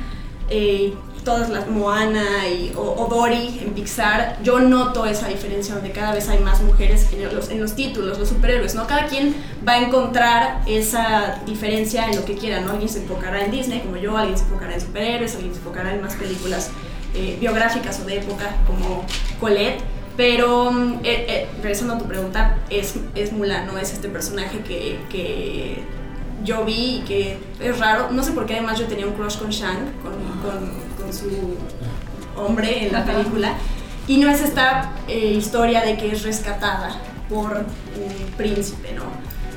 eh, 0.50 0.94
todas 1.28 1.50
las 1.50 1.68
Moana 1.68 2.48
y, 2.48 2.72
o, 2.78 3.06
Dory 3.10 3.60
en 3.62 3.74
Pixar, 3.74 4.38
yo 4.44 4.62
noto 4.62 5.06
esa 5.06 5.28
diferencia 5.28 5.76
donde 5.76 5.92
cada 5.92 6.13
vez 6.13 6.30
hay 6.30 6.40
más 6.40 6.62
mujeres 6.62 7.10
en 7.12 7.36
los, 7.36 7.50
en 7.50 7.60
los 7.60 7.76
títulos, 7.76 8.18
los 8.18 8.30
superhéroes, 8.30 8.76
¿no? 8.76 8.88
Cada 8.88 9.08
quien 9.08 9.36
va 9.68 9.74
a 9.74 9.82
encontrar 9.82 10.62
esa 10.66 11.42
diferencia 11.46 12.08
en 12.08 12.16
lo 12.16 12.24
que 12.24 12.36
quiera, 12.38 12.62
¿no? 12.62 12.72
Alguien 12.72 12.88
se 12.88 13.02
enfocará 13.02 13.44
en 13.44 13.52
Disney, 13.52 13.82
como 13.82 13.98
yo, 13.98 14.16
alguien 14.16 14.38
se 14.38 14.46
enfocará 14.46 14.76
en 14.76 14.80
superhéroes, 14.80 15.36
alguien 15.36 15.52
se 15.52 15.60
enfocará 15.60 15.94
en 15.94 16.02
más 16.02 16.16
películas 16.16 16.70
eh, 17.13 17.36
biográficas 17.42 18.00
o 18.00 18.06
de 18.06 18.20
época, 18.20 18.56
como 18.66 19.04
Colette. 19.42 19.82
Pero, 20.16 20.72
mm, 20.72 20.94
eh, 21.04 21.26
eh, 21.28 21.48
regresando 21.62 21.96
a 21.96 21.98
tu 21.98 22.06
pregunta, 22.06 22.58
es, 22.70 22.96
es 23.16 23.34
Mulan, 23.34 23.68
¿no? 23.68 23.78
Es 23.78 23.92
este 23.92 24.08
personaje 24.08 24.62
que, 24.62 24.98
que 25.10 25.84
yo 26.46 26.63
vi 26.63 27.00
y 27.00 27.04
que 27.06 27.38
es 27.60 27.78
raro. 27.80 28.12
No 28.12 28.24
sé 28.24 28.32
por 28.32 28.46
qué 28.46 28.54
además 28.54 28.80
yo 28.80 28.86
tenía 28.86 29.06
un 29.06 29.13
crush 29.13 29.38
con 29.38 29.50
Shang, 29.50 29.92
con, 30.02 30.87
su 31.13 31.30
hombre 32.36 32.88
en 32.88 32.93
la 32.93 33.06
película. 33.06 33.54
Y 34.08 34.17
no 34.17 34.30
es 34.30 34.41
esta 34.41 34.91
eh, 35.08 35.34
historia 35.34 35.82
de 35.82 35.98
que 35.98 36.12
es 36.12 36.24
rescatada 36.24 36.96
por 37.30 37.58
un 37.58 38.32
príncipe, 38.38 38.93
¿no? 38.93 39.04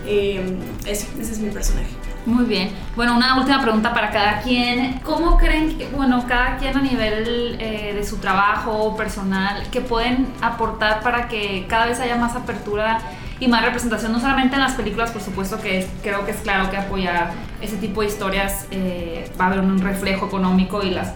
Eh, 0.07 0.59
ese, 0.87 1.07
ese 1.21 1.33
es 1.33 1.39
mi 1.39 1.51
personaje. 1.51 1.91
Muy 2.27 2.45
bien. 2.45 2.71
Bueno, 2.97 3.17
una 3.17 3.39
última 3.39 3.63
pregunta 3.63 3.95
para 3.95 4.11
cada 4.11 4.41
quien. 4.43 5.01
¿Cómo 5.05 5.39
creen 5.39 5.79
que, 5.79 5.87
bueno, 5.89 6.25
cada 6.29 6.59
quien 6.59 6.77
a 6.77 6.83
nivel 6.83 7.57
eh, 7.59 7.93
de 7.95 8.05
su 8.05 8.19
trabajo 8.19 8.95
personal, 8.97 9.63
que 9.71 9.81
pueden 9.81 10.27
aportar 10.43 11.03
para 11.03 11.29
que 11.29 11.67
cada 11.69 11.87
vez 11.87 11.99
haya 12.01 12.17
más 12.17 12.37
apertura 12.37 12.99
y 13.41 13.49
más 13.49 13.65
representación, 13.65 14.13
no 14.13 14.21
solamente 14.21 14.55
en 14.55 14.61
las 14.61 14.75
películas, 14.75 15.11
por 15.11 15.23
supuesto 15.23 15.59
que 15.61 15.89
creo 16.03 16.27
que 16.27 16.33
es 16.33 16.37
claro 16.39 16.71
que 16.71 16.77
apoyar 16.77 17.33
ese 17.63 17.79
tipo 17.79 18.03
de 18.03 18.09
historias 18.09 18.67
eh, 18.71 19.31
va 19.41 19.47
a 19.47 19.49
haber 19.49 19.61
un 19.61 19.81
reflejo 19.81 20.27
económico 20.27 20.83
y 20.83 20.91
las 20.91 21.15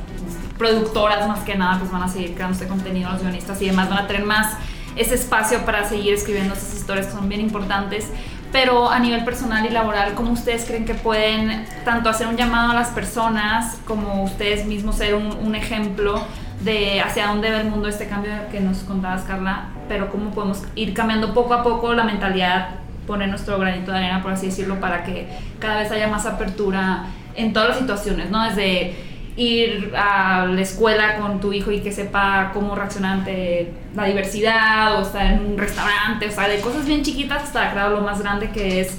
productoras 0.57 1.29
más 1.29 1.41
que 1.41 1.55
nada 1.55 1.79
pues 1.79 1.91
van 1.91 2.03
a 2.03 2.09
seguir 2.09 2.35
creando 2.35 2.55
este 2.55 2.67
contenido, 2.67 3.11
los 3.13 3.21
guionistas 3.21 3.61
y 3.61 3.67
demás 3.67 3.91
van 3.91 3.99
a 3.99 4.07
tener 4.07 4.25
más 4.25 4.57
ese 4.97 5.15
espacio 5.15 5.67
para 5.67 5.87
seguir 5.87 6.15
escribiendo 6.15 6.55
esas 6.55 6.75
historias 6.75 7.07
que 7.07 7.13
son 7.13 7.29
bien 7.29 7.43
importantes. 7.43 8.09
Pero 8.53 8.89
a 8.89 9.01
nivel 9.01 9.25
personal 9.25 9.67
y 9.67 9.71
laboral, 9.71 10.15
¿cómo 10.15 10.31
ustedes 10.31 10.65
creen 10.65 10.85
que 10.85 10.95
pueden 10.95 11.67
tanto 11.85 12.09
hacer 12.09 12.29
un 12.29 12.37
llamado 12.37 12.71
a 12.71 12.75
las 12.75 12.89
personas 12.91 13.79
como 13.85 14.23
ustedes 14.23 14.65
mismos 14.65 14.95
ser 14.95 15.17
un 15.17 15.55
ejemplo 15.57 16.25
de 16.65 17.01
hacia 17.01 17.29
dónde 17.29 17.51
va 17.51 17.61
el 17.61 17.69
mundo 17.69 17.89
este 17.89 18.07
cambio 18.07 18.33
que 18.51 18.61
nos 18.61 18.79
contabas, 18.79 19.23
Carla? 19.23 19.67
Pero 19.89 20.11
cómo 20.11 20.31
podemos 20.31 20.63
ir 20.75 20.95
cambiando 20.95 21.35
poco 21.35 21.55
a 21.55 21.63
poco 21.63 21.95
la 21.95 22.05
mentalidad, 22.05 22.71
poner 23.07 23.29
nuestro 23.29 23.59
granito 23.59 23.93
de 23.93 23.99
arena, 23.99 24.23
por 24.23 24.33
así 24.33 24.47
decirlo, 24.47 24.81
para 24.81 25.05
que 25.05 25.29
cada 25.59 25.81
vez 25.81 25.91
haya 25.91 26.09
más 26.09 26.27
apertura 26.27 27.05
en 27.37 27.53
todas 27.53 27.69
las 27.71 27.79
situaciones, 27.79 28.31
¿no? 28.31 28.43
Desde 28.45 28.95
ir 29.37 29.93
a 29.97 30.47
la 30.47 30.61
escuela 30.61 31.17
con 31.17 31.41
tu 31.41 31.53
hijo 31.53 31.73
y 31.73 31.81
que 31.81 31.91
sepa 31.91 32.51
cómo 32.55 32.75
reaccionar 32.75 33.19
ante 33.19 33.73
la 33.95 34.05
diversidad 34.05 34.99
o 34.99 35.03
estar 35.03 35.27
en 35.27 35.41
un 35.41 35.59
restaurante, 35.59 36.29
o 36.29 36.31
sea, 36.31 36.49
de 36.49 36.61
cosas 36.61 36.87
bien 36.87 37.03
chiquitas 37.03 37.43
hasta 37.43 37.73
claro 37.73 37.97
lo 37.97 38.03
más 38.03 38.21
grande 38.21 38.51
que 38.51 38.81
es 38.81 38.97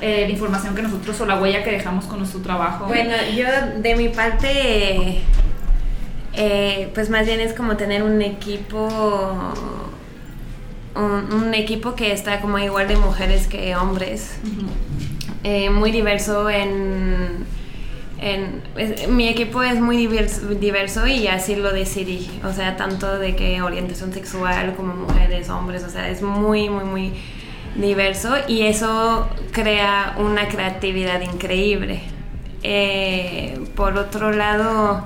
eh, 0.00 0.24
la 0.26 0.32
información 0.32 0.74
que 0.74 0.82
nosotros 0.82 1.20
o 1.20 1.26
la 1.26 1.40
huella 1.40 1.64
que 1.64 1.72
dejamos 1.72 2.04
con 2.04 2.18
nuestro 2.18 2.40
trabajo. 2.40 2.86
Bueno, 2.86 3.14
yo 3.34 3.46
de 3.78 3.96
mi 3.96 4.08
parte, 4.08 5.20
eh, 6.36 6.90
pues 6.94 7.10
más 7.10 7.26
bien 7.26 7.40
es 7.40 7.52
como 7.54 7.76
tener 7.76 8.02
un 8.02 8.20
equipo, 8.22 8.88
un, 10.94 11.32
un 11.32 11.54
equipo 11.54 11.94
que 11.94 12.12
está 12.12 12.40
como 12.40 12.58
igual 12.58 12.88
de 12.88 12.96
mujeres 12.96 13.46
que 13.46 13.74
hombres, 13.76 14.36
eh, 15.42 15.70
muy 15.70 15.90
diverso 15.90 16.48
en... 16.50 17.44
en- 18.20 18.62
es- 18.76 19.08
mi 19.08 19.28
equipo 19.28 19.62
es 19.62 19.80
muy 19.80 19.96
diverso, 19.96 20.46
diverso 20.48 21.06
y 21.06 21.26
así 21.26 21.56
lo 21.56 21.72
decidí, 21.72 22.28
o 22.44 22.52
sea, 22.52 22.76
tanto 22.76 23.18
de 23.18 23.34
que 23.36 23.60
orientación 23.62 24.12
sexual 24.12 24.74
como 24.76 24.94
mujeres, 24.94 25.48
hombres, 25.50 25.84
o 25.84 25.90
sea, 25.90 26.08
es 26.08 26.22
muy, 26.22 26.68
muy, 26.68 26.84
muy 26.84 27.12
diverso 27.76 28.34
y 28.46 28.62
eso 28.62 29.28
crea 29.52 30.14
una 30.18 30.46
creatividad 30.48 31.20
increíble. 31.22 32.00
Eh, 32.62 33.58
por 33.76 33.98
otro 33.98 34.30
lado, 34.32 35.04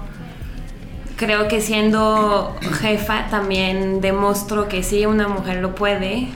creo 1.19 1.49
que 1.49 1.61
siendo 1.61 2.57
jefa 2.81 3.27
también 3.29 4.01
demostró 4.01 4.69
que 4.69 4.83
sí, 4.83 5.05
una 5.05 5.29
mujer 5.29 5.61
lo 5.61 5.75
puede 5.75 6.29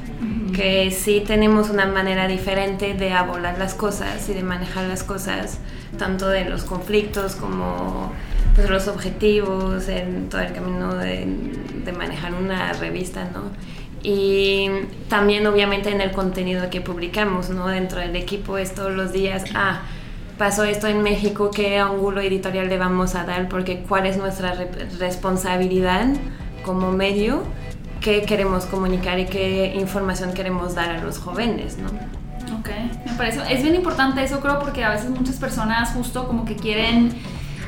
que 0.52 0.90
sí 0.90 1.22
tenemos 1.26 1.70
una 1.70 1.86
manera 1.86 2.28
diferente 2.28 2.94
de 2.94 3.12
abordar 3.12 3.58
las 3.58 3.74
cosas 3.74 4.28
y 4.28 4.34
de 4.34 4.42
manejar 4.42 4.84
las 4.84 5.02
cosas, 5.02 5.58
tanto 5.98 6.28
de 6.28 6.44
los 6.44 6.64
conflictos 6.64 7.36
como 7.36 8.12
pues, 8.54 8.68
los 8.68 8.86
objetivos, 8.88 9.88
en 9.88 10.28
todo 10.28 10.42
el 10.42 10.52
camino 10.52 10.94
de, 10.94 11.26
de 11.84 11.92
manejar 11.92 12.34
una 12.34 12.72
revista, 12.74 13.24
¿no? 13.32 13.50
Y 14.02 14.68
también 15.08 15.46
obviamente 15.46 15.90
en 15.90 16.00
el 16.00 16.10
contenido 16.10 16.68
que 16.70 16.80
publicamos, 16.80 17.50
¿no? 17.50 17.68
Dentro 17.68 18.00
del 18.00 18.16
equipo 18.16 18.58
es 18.58 18.74
todos 18.74 18.92
los 18.92 19.12
días, 19.12 19.44
ah, 19.54 19.82
pasó 20.38 20.64
esto 20.64 20.86
en 20.86 21.02
México, 21.02 21.50
¿qué 21.50 21.78
ángulo 21.78 22.20
editorial 22.20 22.68
le 22.68 22.78
vamos 22.78 23.14
a 23.14 23.24
dar? 23.24 23.48
Porque 23.48 23.84
cuál 23.88 24.06
es 24.06 24.16
nuestra 24.16 24.54
responsabilidad 24.98 26.06
como 26.64 26.92
medio, 26.92 27.42
qué 28.00 28.22
queremos 28.22 28.66
comunicar 28.66 29.18
y 29.18 29.26
qué 29.26 29.74
información 29.76 30.32
queremos 30.32 30.74
dar 30.74 30.90
a 30.90 31.02
los 31.02 31.18
jóvenes, 31.18 31.78
¿no? 31.78 31.88
Ok, 32.58 32.68
me 33.06 33.12
parece, 33.16 33.40
es 33.52 33.62
bien 33.62 33.74
importante 33.74 34.22
eso 34.22 34.40
creo 34.40 34.58
porque 34.58 34.84
a 34.84 34.90
veces 34.90 35.10
muchas 35.10 35.36
personas 35.36 35.90
justo 35.90 36.26
como 36.26 36.44
que 36.44 36.56
quieren 36.56 37.12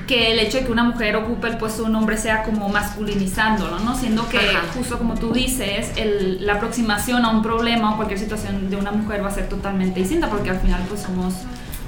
que 0.06 0.32
el 0.32 0.38
hecho 0.38 0.58
de 0.58 0.66
que 0.66 0.72
una 0.72 0.84
mujer 0.84 1.16
ocupe 1.16 1.48
el 1.48 1.56
puesto 1.56 1.82
de 1.82 1.88
un 1.88 1.96
hombre 1.96 2.16
sea 2.16 2.42
como 2.42 2.68
masculinizándolo, 2.68 3.78
¿no? 3.80 3.96
Siendo 3.96 4.28
que, 4.28 4.38
justo 4.76 4.98
como 4.98 5.14
tú 5.14 5.32
dices, 5.32 5.92
el, 5.96 6.44
la 6.44 6.54
aproximación 6.54 7.24
a 7.24 7.30
un 7.30 7.42
problema 7.42 7.92
o 7.92 7.96
cualquier 7.96 8.18
situación 8.18 8.68
de 8.68 8.76
una 8.76 8.92
mujer 8.92 9.24
va 9.24 9.28
a 9.28 9.32
ser 9.32 9.48
totalmente 9.48 10.00
distinta 10.00 10.28
porque 10.28 10.50
al 10.50 10.60
final 10.60 10.82
pues 10.88 11.02
somos... 11.02 11.34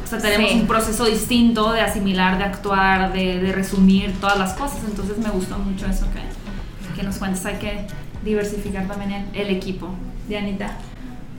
O 0.06 0.08
sea, 0.08 0.20
tenemos 0.20 0.52
un 0.52 0.68
proceso 0.68 1.04
distinto 1.04 1.72
de 1.72 1.80
asimilar, 1.80 2.38
de 2.38 2.44
actuar, 2.44 3.12
de, 3.12 3.40
de, 3.40 3.52
resumir 3.52 4.14
todas 4.20 4.38
las 4.38 4.52
cosas. 4.54 4.78
Entonces 4.86 5.18
me 5.18 5.30
gustó 5.30 5.58
mucho 5.58 5.86
eso 5.86 6.06
que, 6.12 6.94
que 6.94 7.02
nos 7.02 7.16
cuentes. 7.16 7.44
Hay 7.44 7.56
que 7.56 7.86
diversificar 8.24 8.86
también 8.86 9.28
el, 9.34 9.50
equipo. 9.50 9.88
Dianita. 10.28 10.76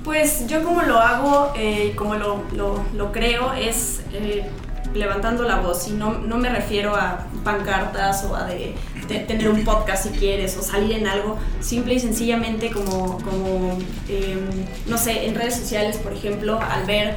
Pues 0.04 0.48
yo 0.48 0.64
como 0.64 0.82
lo 0.82 1.00
hago, 1.00 1.54
eh, 1.56 1.94
como 1.96 2.16
lo, 2.16 2.44
lo, 2.54 2.84
lo, 2.94 3.12
creo, 3.14 3.54
es 3.54 4.02
eh, 4.14 4.46
levantando 4.94 5.44
la 5.44 5.58
voz 5.58 5.88
y 5.88 5.92
no, 5.92 6.14
no 6.20 6.38
me 6.38 6.50
refiero 6.50 6.96
a 6.96 7.28
pancartas 7.44 8.24
o 8.26 8.36
a 8.36 8.46
de, 8.46 8.76
tener 9.08 9.50
un 9.50 9.64
podcast 9.64 10.06
si 10.06 10.18
quieres 10.18 10.58
o 10.58 10.62
salir 10.62 10.94
en 10.98 11.08
algo, 11.08 11.38
simple 11.62 11.94
y 11.94 12.00
sencillamente 12.00 12.72
como, 12.72 13.18
como 13.20 13.78
em, 14.10 14.40
no 14.88 14.98
sé, 14.98 15.28
en 15.28 15.36
redes 15.36 15.56
sociales, 15.56 15.98
por 15.98 16.12
ejemplo, 16.12 16.60
al 16.60 16.86
ver, 16.86 17.16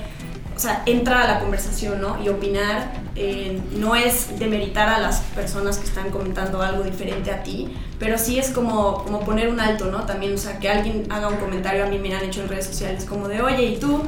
o 0.61 0.63
sea, 0.63 0.83
entra 0.85 1.23
a 1.23 1.27
la 1.27 1.41
conversación, 1.41 2.03
¿no? 2.03 2.23
Y 2.23 2.29
opinar 2.29 2.93
eh, 3.17 3.59
no 3.79 3.97
es 3.97 4.39
demeritar 4.39 4.91
a 4.91 4.99
las 4.99 5.21
personas 5.35 5.79
que 5.79 5.87
están 5.87 6.11
comentando 6.11 6.61
algo 6.61 6.83
diferente 6.83 7.31
a 7.31 7.43
ti, 7.43 7.75
pero 7.99 8.19
sí 8.19 8.39
es 8.39 8.51
como, 8.51 9.03
como 9.05 9.21
poner 9.21 9.49
un 9.49 9.59
alto, 9.59 9.87
¿no? 9.87 10.05
También, 10.05 10.35
o 10.35 10.37
sea, 10.37 10.59
que 10.59 10.69
alguien 10.69 11.07
haga 11.09 11.29
un 11.29 11.37
comentario, 11.37 11.83
a 11.83 11.87
mí 11.87 11.99
me 11.99 12.15
han 12.15 12.27
hecho 12.27 12.43
en 12.43 12.49
redes 12.51 12.67
sociales 12.67 13.07
como 13.07 13.27
de, 13.27 13.41
oye, 13.41 13.65
¿y 13.65 13.77
tú? 13.79 14.03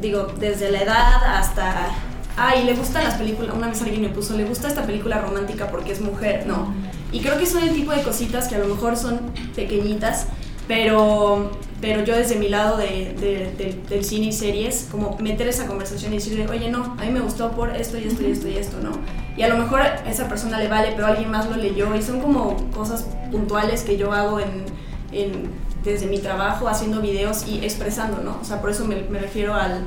digo, 0.00 0.28
desde 0.38 0.70
la 0.70 0.82
edad 0.82 1.36
hasta 1.36 1.90
ay, 2.36 2.62
le 2.62 2.74
gustan 2.74 3.02
las 3.02 3.14
películas, 3.14 3.52
una 3.52 3.66
vez 3.66 3.82
alguien 3.82 4.02
me 4.02 4.10
puso, 4.10 4.36
le 4.36 4.44
gusta 4.44 4.68
esta 4.68 4.86
película 4.86 5.20
romántica 5.20 5.72
porque 5.72 5.90
es 5.90 6.00
mujer, 6.00 6.46
no. 6.46 6.72
Y 7.10 7.18
creo 7.18 7.36
que 7.36 7.46
son 7.46 7.64
el 7.64 7.74
tipo 7.74 7.90
de 7.90 8.02
cositas 8.02 8.46
que 8.46 8.54
a 8.54 8.58
lo 8.58 8.68
mejor 8.68 8.96
son 8.96 9.32
pequeñitas, 9.56 10.28
pero, 10.72 11.50
pero 11.82 12.02
yo 12.02 12.16
desde 12.16 12.36
mi 12.36 12.48
lado 12.48 12.78
de, 12.78 13.76
del 13.90 14.04
cine 14.04 14.28
y 14.28 14.32
series, 14.32 14.88
como 14.90 15.18
meter 15.18 15.46
esa 15.46 15.66
conversación 15.66 16.14
y 16.14 16.16
decirle, 16.16 16.48
oye, 16.48 16.70
no, 16.70 16.96
a 16.98 17.04
mí 17.04 17.10
me 17.10 17.20
gustó 17.20 17.50
por 17.50 17.76
esto 17.76 17.98
y 17.98 18.04
esto 18.04 18.22
y 18.22 18.32
esto 18.32 18.48
y 18.48 18.56
esto, 18.56 18.78
¿no? 18.82 18.92
Y 19.36 19.42
a 19.42 19.48
lo 19.48 19.58
mejor 19.58 19.82
a 19.82 19.96
esa 20.08 20.28
persona 20.30 20.58
le 20.58 20.68
vale, 20.68 20.92
pero 20.96 21.08
alguien 21.08 21.30
más 21.30 21.46
lo 21.46 21.56
leyó 21.56 21.94
y 21.94 22.00
son 22.00 22.22
como 22.22 22.56
cosas 22.70 23.06
puntuales 23.30 23.82
que 23.82 23.98
yo 23.98 24.12
hago 24.12 24.40
en, 24.40 24.64
en 25.12 25.50
desde 25.84 26.06
mi 26.06 26.20
trabajo 26.20 26.68
haciendo 26.68 27.02
videos 27.02 27.46
y 27.46 27.62
expresando, 27.62 28.22
¿no? 28.22 28.38
O 28.40 28.44
sea, 28.44 28.62
por 28.62 28.70
eso 28.70 28.86
me, 28.86 29.02
me 29.10 29.18
refiero 29.18 29.52
al 29.52 29.84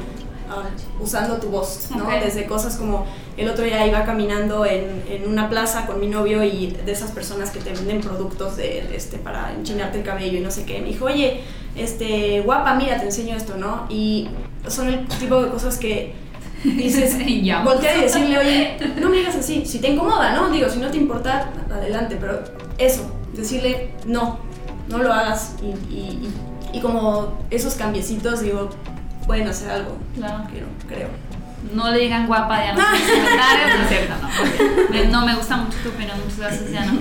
usando 1.00 1.38
tu 1.38 1.48
voz, 1.48 1.90
¿no? 1.96 2.08
Desde 2.10 2.46
cosas 2.46 2.78
como 2.78 3.06
el 3.38 3.50
otro 3.50 3.66
día 3.66 3.86
iba 3.86 4.06
caminando 4.06 4.66
en, 4.66 5.04
en, 5.10 5.28
una 5.28 5.50
plaza 5.50 5.86
con 5.86 6.00
mi 6.00 6.08
novio 6.08 6.44
y 6.44 6.68
de 6.68 6.92
esas 6.92 7.12
personas 7.12 7.52
que 7.52 7.60
te 7.60 7.74
venden 7.74 8.02
productos 8.02 8.56
de, 8.56 8.96
este, 8.96 9.18
para 9.18 9.54
enchinarte 9.54 10.00
el 10.00 10.06
cabello 10.06 10.38
y 10.38 10.42
no 10.42 10.52
sé 10.52 10.66
qué. 10.66 10.80
Me 10.80 10.88
dijo, 10.88 11.06
oye, 11.06 11.42
este, 11.76 12.42
guapa, 12.42 12.76
mira, 12.76 12.98
te 12.98 13.06
enseño 13.06 13.36
esto, 13.36 13.58
¿no? 13.58 13.88
Y 13.90 14.30
son 14.68 14.88
el 14.88 15.06
tipo 15.08 15.42
de 15.44 15.50
cosas 15.50 15.78
que 15.78 16.14
dices, 16.64 17.18
voltear 17.64 17.98
y 17.98 18.02
decirle, 18.02 18.38
oye, 18.38 18.78
no 19.02 19.10
me 19.10 19.18
digas 19.18 19.36
así, 19.36 19.66
si 19.66 19.80
te 19.80 19.90
incomoda, 19.90 20.34
¿no? 20.34 20.50
Digo, 20.50 20.70
si 20.70 20.80
no 20.80 20.90
te 20.90 20.98
importa, 20.98 21.52
adelante, 21.70 22.18
pero 22.20 22.42
eso, 22.78 23.12
decirle, 23.34 23.90
no, 24.06 24.40
no 24.88 25.00
lo 25.00 25.12
hagas 25.12 25.56
y, 25.62 25.94
y, 25.94 26.00
y, 26.74 26.78
y 26.78 26.80
como 26.80 27.38
esos 27.50 27.76
cambiecitos, 27.76 28.40
digo, 28.40 28.70
pueden 29.26 29.48
hacer 29.48 29.72
algo. 29.72 29.98
Claro. 30.16 30.44
Creo. 30.50 30.68
creo. 30.88 31.25
No 31.74 31.92
le 31.92 32.00
digan 32.00 32.28
guapa 32.28 32.60
de 32.60 32.74
no. 32.74 32.76
comentarios, 32.76 33.78
no 33.78 33.84
es 33.84 33.90
cierto, 33.90 34.14
no. 34.22 35.12
no 35.12 35.26
me 35.26 35.36
gusta 35.36 35.58
mucho 35.58 35.78
tu 35.84 35.90
opinión, 35.90 36.18
muchas 36.20 36.40
gracias, 36.40 36.70
Diana. 36.70 36.94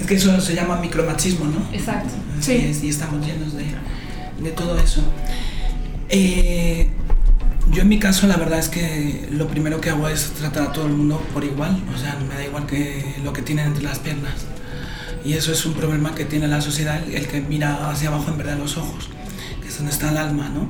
Es 0.00 0.06
que 0.06 0.14
eso 0.14 0.40
se 0.40 0.54
llama 0.54 0.76
micromachismo, 0.76 1.46
¿no? 1.46 1.68
Exacto. 1.72 2.14
sí. 2.40 2.78
y 2.82 2.88
estamos 2.88 3.24
llenos 3.26 3.54
de, 3.54 3.66
de 4.42 4.50
todo 4.52 4.78
eso. 4.78 5.02
Eh, 6.08 6.88
yo 7.70 7.82
en 7.82 7.88
mi 7.88 7.98
caso 7.98 8.26
la 8.26 8.36
verdad 8.36 8.58
es 8.58 8.68
que 8.68 9.28
lo 9.30 9.46
primero 9.46 9.80
que 9.80 9.90
hago 9.90 10.08
es 10.08 10.32
tratar 10.32 10.68
a 10.68 10.72
todo 10.72 10.86
el 10.86 10.92
mundo 10.92 11.22
por 11.32 11.44
igual, 11.44 11.80
o 11.94 11.98
sea, 11.98 12.18
me 12.28 12.34
da 12.34 12.44
igual 12.44 12.66
que 12.66 13.16
lo 13.22 13.32
que 13.32 13.42
tienen 13.42 13.66
entre 13.66 13.84
las 13.84 13.98
piernas. 13.98 14.34
Y 15.24 15.34
eso 15.34 15.52
es 15.52 15.66
un 15.66 15.74
problema 15.74 16.14
que 16.14 16.24
tiene 16.24 16.48
la 16.48 16.62
sociedad, 16.62 17.02
el 17.08 17.28
que 17.28 17.42
mira 17.42 17.90
hacia 17.90 18.08
abajo 18.08 18.30
en 18.30 18.38
verdad 18.38 18.56
los 18.56 18.78
ojos 18.78 19.10
donde 19.80 19.92
está 19.92 20.10
el 20.10 20.16
alma, 20.18 20.50
¿no? 20.50 20.68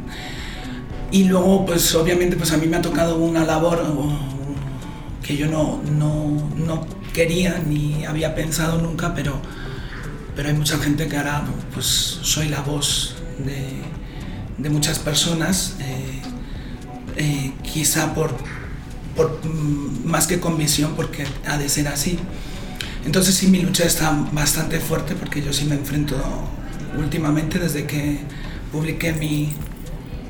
Y 1.12 1.24
luego, 1.24 1.66
pues 1.66 1.94
obviamente, 1.94 2.36
pues 2.36 2.52
a 2.52 2.56
mí 2.56 2.66
me 2.66 2.76
ha 2.76 2.82
tocado 2.82 3.16
una 3.16 3.44
labor 3.44 3.82
que 5.22 5.36
yo 5.36 5.46
no, 5.46 5.80
no, 5.90 6.50
no 6.56 6.86
quería 7.12 7.58
ni 7.66 8.04
había 8.04 8.34
pensado 8.34 8.80
nunca, 8.80 9.14
pero, 9.14 9.40
pero 10.36 10.48
hay 10.48 10.54
mucha 10.54 10.78
gente 10.78 11.08
que 11.08 11.16
ahora, 11.16 11.44
pues 11.74 11.86
soy 11.86 12.48
la 12.48 12.60
voz 12.60 13.16
de, 13.38 13.82
de 14.58 14.70
muchas 14.70 14.98
personas, 14.98 15.76
eh, 15.80 16.22
eh, 17.16 17.52
quizá 17.62 18.14
por, 18.14 18.34
por 19.16 19.40
mm, 19.44 20.06
más 20.06 20.26
que 20.26 20.38
convicción, 20.38 20.94
porque 20.94 21.26
ha 21.46 21.58
de 21.58 21.68
ser 21.68 21.88
así. 21.88 22.18
Entonces 23.04 23.34
sí, 23.34 23.48
mi 23.48 23.62
lucha 23.62 23.84
está 23.84 24.10
bastante 24.32 24.78
fuerte 24.78 25.14
porque 25.14 25.42
yo 25.42 25.52
sí 25.52 25.64
me 25.64 25.74
enfrento 25.74 26.16
últimamente 26.98 27.58
desde 27.58 27.86
que 27.86 28.18
publiqué 28.70 29.12
mi, 29.12 29.52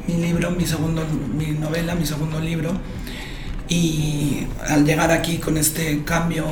mi 0.07 0.17
libro, 0.17 0.51
mi, 0.51 0.67
segundo, 0.67 1.05
mi 1.37 1.47
novela, 1.47 1.95
mi 1.95 2.07
segundo 2.07 2.41
libro, 2.41 2.73
y 3.69 4.47
al 4.69 4.85
llegar 4.85 5.11
aquí 5.11 5.39
con 5.39 5.57
este 5.57 6.03
cambio 6.05 6.45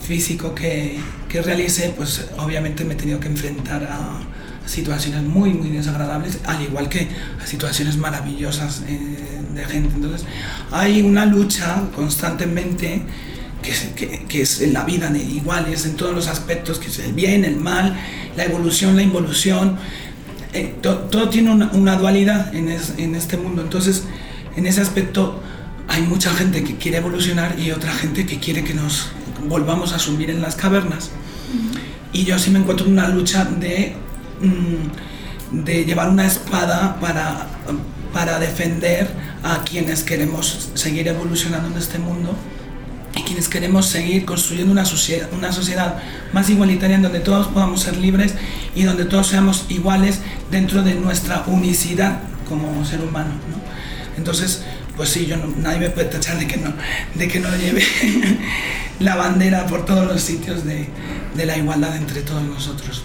físico 0.00 0.54
que, 0.54 0.98
que 1.28 1.42
realicé, 1.42 1.92
pues 1.96 2.28
obviamente 2.38 2.84
me 2.84 2.94
he 2.94 2.96
tenido 2.96 3.18
que 3.20 3.28
enfrentar 3.28 3.84
a 3.84 4.20
situaciones 4.66 5.22
muy, 5.22 5.52
muy 5.54 5.70
desagradables, 5.70 6.38
al 6.44 6.62
igual 6.62 6.88
que 6.88 7.08
a 7.42 7.46
situaciones 7.46 7.96
maravillosas 7.96 8.82
eh, 8.88 8.98
de 9.54 9.64
gente. 9.64 9.94
Entonces, 9.94 10.26
hay 10.70 11.02
una 11.02 11.26
lucha 11.26 11.82
constantemente 11.94 13.02
que, 13.62 13.72
que, 13.94 14.24
que, 14.26 14.42
es 14.42 14.60
en 14.60 14.72
la 14.72 14.84
vida 14.84 15.08
de 15.10 15.22
iguales, 15.22 15.84
en 15.86 15.96
todos 15.96 16.14
los 16.14 16.28
aspectos, 16.28 16.78
que 16.78 16.88
es 16.88 16.98
el 17.00 17.12
bien, 17.12 17.44
el 17.44 17.56
mal, 17.56 17.96
la 18.36 18.44
evolución, 18.44 18.96
la 18.96 19.02
involución, 19.02 19.78
eh, 20.52 20.74
todo 20.82 21.28
tiene 21.28 21.50
una, 21.50 21.96
dualidad 21.96 22.54
en, 22.54 22.68
en, 22.68 23.14
este 23.14 23.36
mundo. 23.36 23.62
Entonces, 23.62 24.04
en 24.56 24.66
ese 24.66 24.80
aspecto 24.80 25.42
hay 25.88 26.02
mucha 26.02 26.32
gente 26.34 26.62
que 26.62 26.76
quiere 26.76 26.98
evolucionar 26.98 27.58
y 27.58 27.70
otra 27.70 27.92
gente 27.92 28.26
que 28.26 28.38
quiere 28.38 28.62
que 28.64 28.74
nos 28.74 29.08
volvamos 29.48 29.92
a 29.92 29.98
subir 29.98 30.30
en 30.30 30.42
las 30.42 30.54
cavernas. 30.56 31.10
Y 32.12 32.24
yo 32.24 32.38
sí 32.38 32.50
me 32.50 32.58
encuentro 32.58 32.86
en 32.86 32.92
una 32.92 33.08
lucha 33.08 33.44
de, 33.44 33.94
mm, 34.40 35.64
de 35.64 35.84
llevar 35.84 36.10
una 36.10 36.26
espada 36.26 36.98
para, 37.00 37.48
para 38.12 38.38
defender 38.38 39.08
a 39.42 39.64
quienes 39.64 40.02
queremos 40.02 40.70
seguir 40.74 41.08
evolucionando 41.08 41.68
en 41.68 41.78
este 41.78 41.98
mundo 41.98 42.36
quienes 43.22 43.48
queremos 43.48 43.86
seguir 43.86 44.24
construyendo 44.24 44.72
una 44.72 44.84
sociedad, 44.84 45.28
una 45.32 45.52
sociedad 45.52 45.96
más 46.32 46.48
igualitaria 46.50 46.96
en 46.96 47.02
donde 47.02 47.20
todos 47.20 47.48
podamos 47.48 47.80
ser 47.80 47.96
libres 47.96 48.34
y 48.74 48.84
donde 48.84 49.04
todos 49.04 49.26
seamos 49.26 49.66
iguales 49.68 50.20
dentro 50.50 50.82
de 50.82 50.94
nuestra 50.94 51.44
unicidad 51.46 52.20
como 52.48 52.84
ser 52.84 53.00
humano. 53.00 53.30
Entonces, 54.16 54.64
pues 54.96 55.08
sí, 55.08 55.26
yo 55.26 55.36
nadie 55.36 55.78
me 55.78 55.90
puede 55.90 56.08
tachar 56.08 56.38
de 56.38 56.46
que 56.46 56.58
no, 56.58 56.72
de 57.14 57.28
que 57.28 57.40
no 57.40 57.48
lleve 57.56 57.82
la 59.00 59.16
bandera 59.16 59.66
por 59.66 59.86
todos 59.86 60.06
los 60.06 60.20
sitios 60.20 60.64
de, 60.64 60.88
de 61.34 61.46
la 61.46 61.56
igualdad 61.56 61.96
entre 61.96 62.22
todos 62.22 62.42
nosotros. 62.42 63.04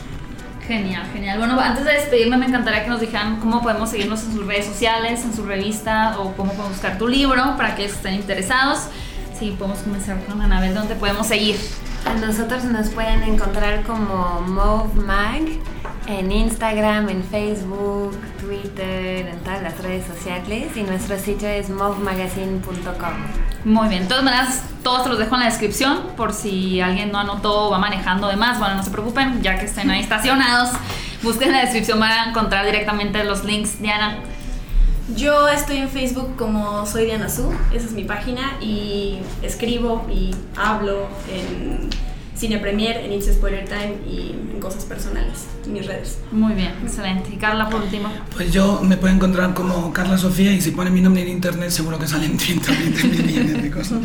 Genial, 0.67 1.03
genial. 1.13 1.37
Bueno, 1.37 1.57
antes 1.57 1.85
de 1.85 1.93
despedirme 1.93 2.35
me 2.35 2.45
encantaría 2.45 2.83
que 2.83 2.89
nos 2.89 2.99
dijeran 2.99 3.39
cómo 3.39 3.61
podemos 3.61 3.89
seguirnos 3.89 4.21
en 4.23 4.33
sus 4.33 4.45
redes 4.45 4.65
sociales, 4.65 5.23
en 5.23 5.33
su 5.33 5.45
revista 5.45 6.19
o 6.19 6.33
cómo 6.35 6.51
podemos 6.51 6.73
buscar 6.73 6.97
tu 6.97 7.07
libro 7.07 7.55
para 7.55 7.73
que 7.75 7.85
estén 7.85 8.15
interesados. 8.15 8.89
Sí, 9.39 9.55
podemos 9.57 9.79
comenzar 9.79 10.23
con 10.25 10.41
Anabel, 10.41 10.73
¿dónde 10.73 10.95
podemos 10.95 11.27
seguir? 11.27 11.57
A 12.05 12.13
nosotros 12.15 12.63
nos 12.63 12.89
pueden 12.89 13.21
encontrar 13.21 13.83
como 13.83 14.41
Move 14.41 14.95
Mag 15.05 15.43
En 16.07 16.31
Instagram, 16.31 17.07
en 17.09 17.23
Facebook, 17.23 18.17
Twitter, 18.39 19.27
en 19.27 19.39
todas 19.41 19.61
las 19.61 19.77
redes 19.83 20.07
sociales 20.07 20.75
y 20.75 20.81
nuestro 20.81 21.19
sitio 21.19 21.47
es 21.49 21.69
movemagazine.com. 21.69 23.13
Muy 23.65 23.89
bien, 23.89 24.03
de 24.03 24.09
todas 24.09 24.23
maneras, 24.23 24.63
todos 24.81 25.05
los 25.05 25.19
dejo 25.19 25.35
en 25.35 25.41
la 25.41 25.47
descripción 25.47 25.99
por 26.15 26.33
si 26.33 26.81
alguien 26.81 27.11
no 27.11 27.19
anotó 27.19 27.67
o 27.67 27.69
va 27.69 27.77
manejando 27.77 28.29
demás. 28.29 28.57
Bueno, 28.57 28.75
no 28.75 28.83
se 28.83 28.89
preocupen, 28.89 29.43
ya 29.43 29.59
que 29.59 29.65
estén 29.65 29.91
ahí 29.91 29.99
estacionados, 29.99 30.71
busquen 31.21 31.49
en 31.49 31.55
la 31.55 31.61
descripción, 31.61 31.99
van 31.99 32.11
a 32.11 32.29
encontrar 32.29 32.65
directamente 32.65 33.23
los 33.23 33.43
links. 33.43 33.79
Diana. 33.81 34.17
Yo 35.15 35.47
estoy 35.47 35.77
en 35.77 35.89
Facebook 35.89 36.35
como 36.35 36.85
soy 36.85 37.05
Diana 37.05 37.29
Su, 37.29 37.49
esa 37.73 37.85
es 37.85 37.93
mi 37.93 38.03
página 38.03 38.57
y 38.61 39.19
escribo 39.41 40.05
y 40.13 40.35
hablo 40.57 41.07
en 41.31 41.89
Cine 42.35 42.59
Premier, 42.59 42.97
en 42.97 43.13
It's 43.13 43.27
Spoiler 43.27 43.65
Time 43.65 43.95
y 44.05 44.35
en 44.53 44.59
cosas 44.59 44.83
personales, 44.83 45.45
en 45.65 45.73
mis 45.73 45.85
redes. 45.87 46.19
Muy 46.31 46.53
bien, 46.53 46.73
excelente. 46.83 47.29
Y 47.33 47.37
Carla, 47.37 47.69
por 47.69 47.81
último. 47.81 48.09
Pues 48.35 48.51
yo 48.51 48.81
me 48.83 48.97
puedo 48.97 49.13
encontrar 49.13 49.53
como 49.53 49.93
Carla 49.93 50.17
Sofía 50.17 50.51
y 50.51 50.59
si 50.59 50.71
pone 50.71 50.89
mi 50.91 50.99
nombre 51.01 51.21
en 51.21 51.29
internet 51.29 51.69
seguro 51.69 51.97
que 51.97 52.07
salen 52.07 52.37
120 52.39 53.03
millones 53.23 53.63
de 53.63 53.71
cosas. 53.71 53.99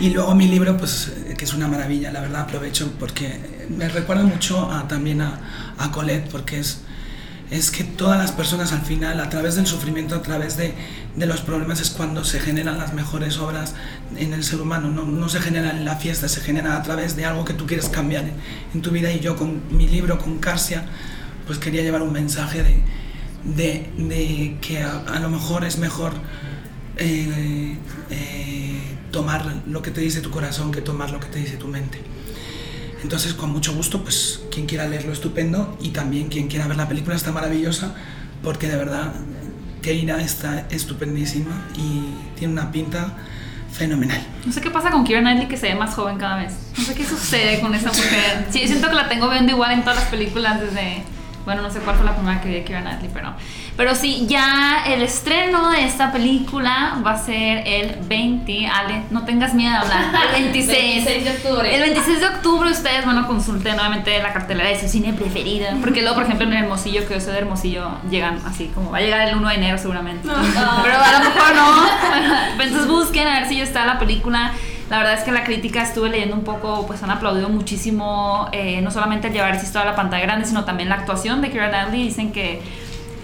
Y 0.00 0.10
luego 0.10 0.34
mi 0.34 0.48
libro, 0.48 0.78
pues 0.78 1.12
que 1.36 1.44
es 1.44 1.52
una 1.52 1.68
maravilla, 1.68 2.10
la 2.10 2.22
verdad 2.22 2.40
aprovecho 2.42 2.90
porque 2.98 3.66
me 3.68 3.86
recuerda 3.88 4.22
mucho 4.22 4.72
a, 4.72 4.88
también 4.88 5.20
a, 5.20 5.38
a 5.78 5.90
Colette 5.92 6.30
porque 6.30 6.58
es 6.60 6.80
es 7.50 7.70
que 7.70 7.82
todas 7.82 8.18
las 8.18 8.32
personas 8.32 8.72
al 8.72 8.82
final, 8.82 9.20
a 9.20 9.30
través 9.30 9.54
del 9.56 9.66
sufrimiento, 9.66 10.14
a 10.14 10.22
través 10.22 10.56
de, 10.56 10.74
de, 11.16 11.26
los 11.26 11.40
problemas, 11.40 11.80
es 11.80 11.90
cuando 11.90 12.24
se 12.24 12.40
generan 12.40 12.78
las 12.78 12.92
mejores 12.92 13.38
obras 13.38 13.74
en 14.16 14.34
el 14.34 14.44
ser 14.44 14.60
humano. 14.60 14.90
No, 14.90 15.04
no, 15.04 15.28
se 15.28 15.40
genera 15.40 15.70
en 15.70 15.84
la 15.84 15.96
fiesta, 15.96 16.28
se 16.28 16.40
genera 16.40 16.76
a 16.76 16.82
través 16.82 17.16
de 17.16 17.24
algo 17.24 17.44
que 17.44 17.54
tú 17.54 17.66
quieres 17.66 17.88
cambiar 17.88 18.24
en, 18.74 18.82
tu 18.82 18.90
vida. 18.90 19.10
Y 19.12 19.20
yo 19.20 19.36
con 19.36 19.62
mi 19.70 19.88
libro, 19.88 20.18
con 20.18 20.38
Carsia, 20.38 20.84
pues 21.46 21.58
quería 21.58 21.82
llevar 21.82 22.02
un 22.02 22.12
mensaje 22.12 22.62
de, 22.62 23.90
de, 23.96 24.56
que 24.60 24.82
a, 24.82 24.98
a, 24.98 25.18
lo 25.20 25.30
mejor 25.30 25.64
es 25.64 25.78
mejor 25.78 26.12
eh, 26.98 27.76
eh, 28.10 28.80
tomar 29.10 29.62
lo 29.66 29.80
que 29.80 29.90
te 29.90 30.00
dice 30.00 30.20
tu 30.20 30.30
corazón 30.30 30.72
que 30.72 30.82
tomar 30.82 31.10
lo 31.10 31.20
que 31.20 31.28
te 31.28 31.38
dice 31.38 31.56
tu 31.56 31.68
mente. 31.68 32.02
Entonces, 33.02 33.34
con 33.34 33.50
mucho 33.50 33.74
gusto, 33.74 34.02
pues 34.02 34.40
quien 34.50 34.66
quiera 34.66 34.86
leerlo 34.86 35.12
estupendo 35.12 35.76
y 35.80 35.90
también 35.90 36.28
quien 36.28 36.48
quiera 36.48 36.66
ver 36.66 36.76
la 36.76 36.88
película 36.88 37.14
está 37.14 37.32
maravillosa 37.32 37.94
porque 38.42 38.68
de 38.68 38.76
verdad 38.76 39.12
Keira 39.82 40.20
está 40.20 40.66
estupendísima 40.70 41.66
y 41.76 42.12
tiene 42.36 42.54
una 42.54 42.70
pinta 42.72 43.14
fenomenal. 43.72 44.20
No 44.44 44.52
sé 44.52 44.60
qué 44.60 44.70
pasa 44.70 44.90
con 44.90 45.04
Keira 45.04 45.20
Knightley 45.20 45.48
que 45.48 45.56
se 45.56 45.68
ve 45.68 45.74
más 45.74 45.94
joven 45.94 46.18
cada 46.18 46.38
vez. 46.38 46.54
No 46.76 46.84
sé 46.84 46.94
qué 46.94 47.04
sucede 47.04 47.60
con 47.60 47.74
esa 47.74 47.88
mujer. 47.88 48.46
Sí, 48.50 48.66
siento 48.66 48.88
que 48.88 48.94
la 48.94 49.08
tengo 49.08 49.28
viendo 49.28 49.52
igual 49.52 49.72
en 49.72 49.82
todas 49.82 49.96
las 50.00 50.08
películas 50.08 50.60
desde 50.60 51.04
bueno, 51.48 51.62
no 51.62 51.70
sé 51.70 51.78
cuál 51.80 51.96
fue 51.96 52.04
la 52.04 52.14
primera 52.14 52.42
que 52.42 52.48
vi 52.50 52.54
de 52.56 52.62
Keira 52.64 52.82
Knightley, 52.82 53.10
pero, 53.10 53.32
pero 53.74 53.94
sí, 53.94 54.26
ya 54.28 54.84
el 54.86 55.00
estreno 55.00 55.70
de 55.70 55.86
esta 55.86 56.12
película 56.12 56.98
va 57.06 57.12
a 57.12 57.18
ser 57.18 57.62
el 57.66 57.96
20, 58.02 58.66
Ale, 58.66 59.04
no 59.08 59.24
tengas 59.24 59.54
miedo 59.54 59.72
de 59.72 59.78
hablar, 59.78 60.04
el 60.36 60.42
26. 60.52 61.06
26 61.06 61.24
de 61.24 61.30
octubre. 61.30 61.74
El 61.74 61.80
26 61.80 62.20
de 62.20 62.26
octubre 62.26 62.70
ustedes, 62.70 63.06
bueno, 63.06 63.26
consulten 63.26 63.76
nuevamente 63.76 64.22
la 64.22 64.34
cartelera 64.34 64.68
de 64.68 64.78
su 64.78 64.88
cine 64.90 65.14
preferido, 65.14 65.68
porque 65.80 66.02
luego, 66.02 66.16
por 66.16 66.24
ejemplo, 66.24 66.46
en 66.46 66.52
Hermosillo, 66.52 67.08
que 67.08 67.14
yo 67.14 67.20
soy 67.20 67.32
de 67.32 67.38
Hermosillo, 67.38 67.92
llegan 68.10 68.38
así, 68.44 68.70
como 68.74 68.90
va 68.90 68.98
a 68.98 69.00
llegar 69.00 69.26
el 69.26 69.34
1 69.34 69.48
de 69.48 69.54
enero 69.54 69.78
seguramente. 69.78 70.28
Pero 70.82 70.98
a 70.98 71.12
lo 71.12 71.18
mejor 71.20 71.54
no. 71.54 72.62
Entonces 72.62 72.86
busquen 72.86 73.26
a 73.26 73.40
ver 73.40 73.48
si 73.48 73.56
ya 73.56 73.64
está 73.64 73.86
la 73.86 73.98
película. 73.98 74.52
La 74.90 74.98
verdad 74.98 75.14
es 75.14 75.20
que 75.22 75.32
la 75.32 75.44
crítica 75.44 75.82
estuve 75.82 76.08
leyendo 76.08 76.34
un 76.34 76.44
poco, 76.44 76.86
pues 76.86 77.02
han 77.02 77.10
aplaudido 77.10 77.50
muchísimo, 77.50 78.48
eh, 78.52 78.80
no 78.80 78.90
solamente 78.90 79.26
el 79.26 79.34
llevar 79.34 79.54
esto 79.54 79.78
a 79.78 79.84
la 79.84 79.94
pantalla 79.94 80.24
grande, 80.24 80.46
sino 80.46 80.64
también 80.64 80.88
la 80.88 80.94
actuación 80.94 81.42
de 81.42 81.50
Keira 81.50 81.68
Knightley. 81.68 82.04
Dicen 82.04 82.32
que 82.32 82.62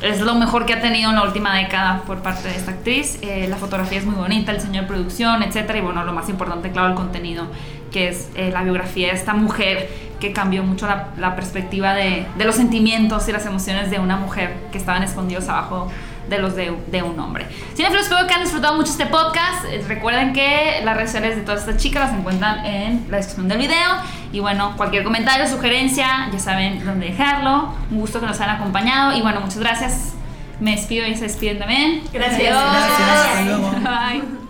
es 0.02 0.20
lo 0.20 0.34
mejor 0.34 0.66
que 0.66 0.74
ha 0.74 0.82
tenido 0.82 1.08
en 1.08 1.16
la 1.16 1.22
última 1.22 1.56
década 1.56 2.02
por 2.06 2.18
parte 2.18 2.48
de 2.48 2.56
esta 2.56 2.72
actriz. 2.72 3.18
Eh, 3.22 3.46
la 3.48 3.56
fotografía 3.56 3.98
es 3.98 4.04
muy 4.04 4.14
bonita, 4.14 4.50
el 4.50 4.58
diseño 4.58 4.82
de 4.82 4.86
producción, 4.86 5.42
etcétera. 5.42 5.78
Y 5.78 5.82
bueno, 5.82 6.04
lo 6.04 6.12
más 6.12 6.28
importante, 6.28 6.70
claro, 6.70 6.88
el 6.88 6.94
contenido, 6.94 7.46
que 7.90 8.08
es 8.08 8.28
eh, 8.34 8.50
la 8.50 8.62
biografía 8.62 9.08
de 9.08 9.14
esta 9.14 9.32
mujer 9.32 9.88
que 10.20 10.34
cambió 10.34 10.62
mucho 10.64 10.86
la, 10.86 11.14
la 11.16 11.34
perspectiva 11.34 11.94
de, 11.94 12.26
de, 12.36 12.44
los 12.44 12.56
sentimientos 12.56 13.26
y 13.28 13.32
las 13.32 13.46
emociones 13.46 13.90
de 13.90 13.98
una 13.98 14.16
mujer 14.16 14.54
que 14.70 14.76
estaban 14.76 15.02
escondidos 15.02 15.48
abajo 15.48 15.90
de 16.28 16.38
los 16.38 16.54
de, 16.54 16.76
de 16.86 17.02
un 17.02 17.18
hombre. 17.18 17.46
Cinefilos, 17.74 18.04
espero 18.04 18.26
que 18.26 18.34
han 18.34 18.42
disfrutado 18.42 18.76
mucho 18.76 18.90
este 18.90 19.06
podcast. 19.06 19.64
Recuerden 19.88 20.32
que 20.32 20.80
las 20.84 20.96
redes 20.96 21.10
sociales 21.10 21.36
de 21.36 21.42
todas 21.42 21.60
estas 21.60 21.76
chicas 21.76 22.10
las 22.10 22.18
encuentran 22.18 22.64
en 22.64 23.06
la 23.10 23.18
descripción 23.18 23.48
del 23.48 23.58
video. 23.58 23.90
Y 24.32 24.40
bueno, 24.40 24.74
cualquier 24.76 25.04
comentario, 25.04 25.46
sugerencia, 25.46 26.28
ya 26.32 26.38
saben 26.38 26.84
dónde 26.84 27.06
dejarlo. 27.06 27.74
Un 27.90 28.00
gusto 28.00 28.20
que 28.20 28.26
nos 28.26 28.40
hayan 28.40 28.56
acompañado. 28.56 29.16
Y 29.16 29.22
bueno, 29.22 29.40
muchas 29.40 29.58
gracias. 29.58 30.14
Me 30.60 30.72
despido 30.72 31.06
y 31.06 31.14
se 31.14 31.24
despiden 31.24 31.58
también. 31.58 32.02
Gracias. 32.12 32.40
Adiós. 32.40 32.72
Gracias. 32.72 33.10
Hasta 33.10 33.42
luego. 33.42 33.70
Bye. 33.70 34.43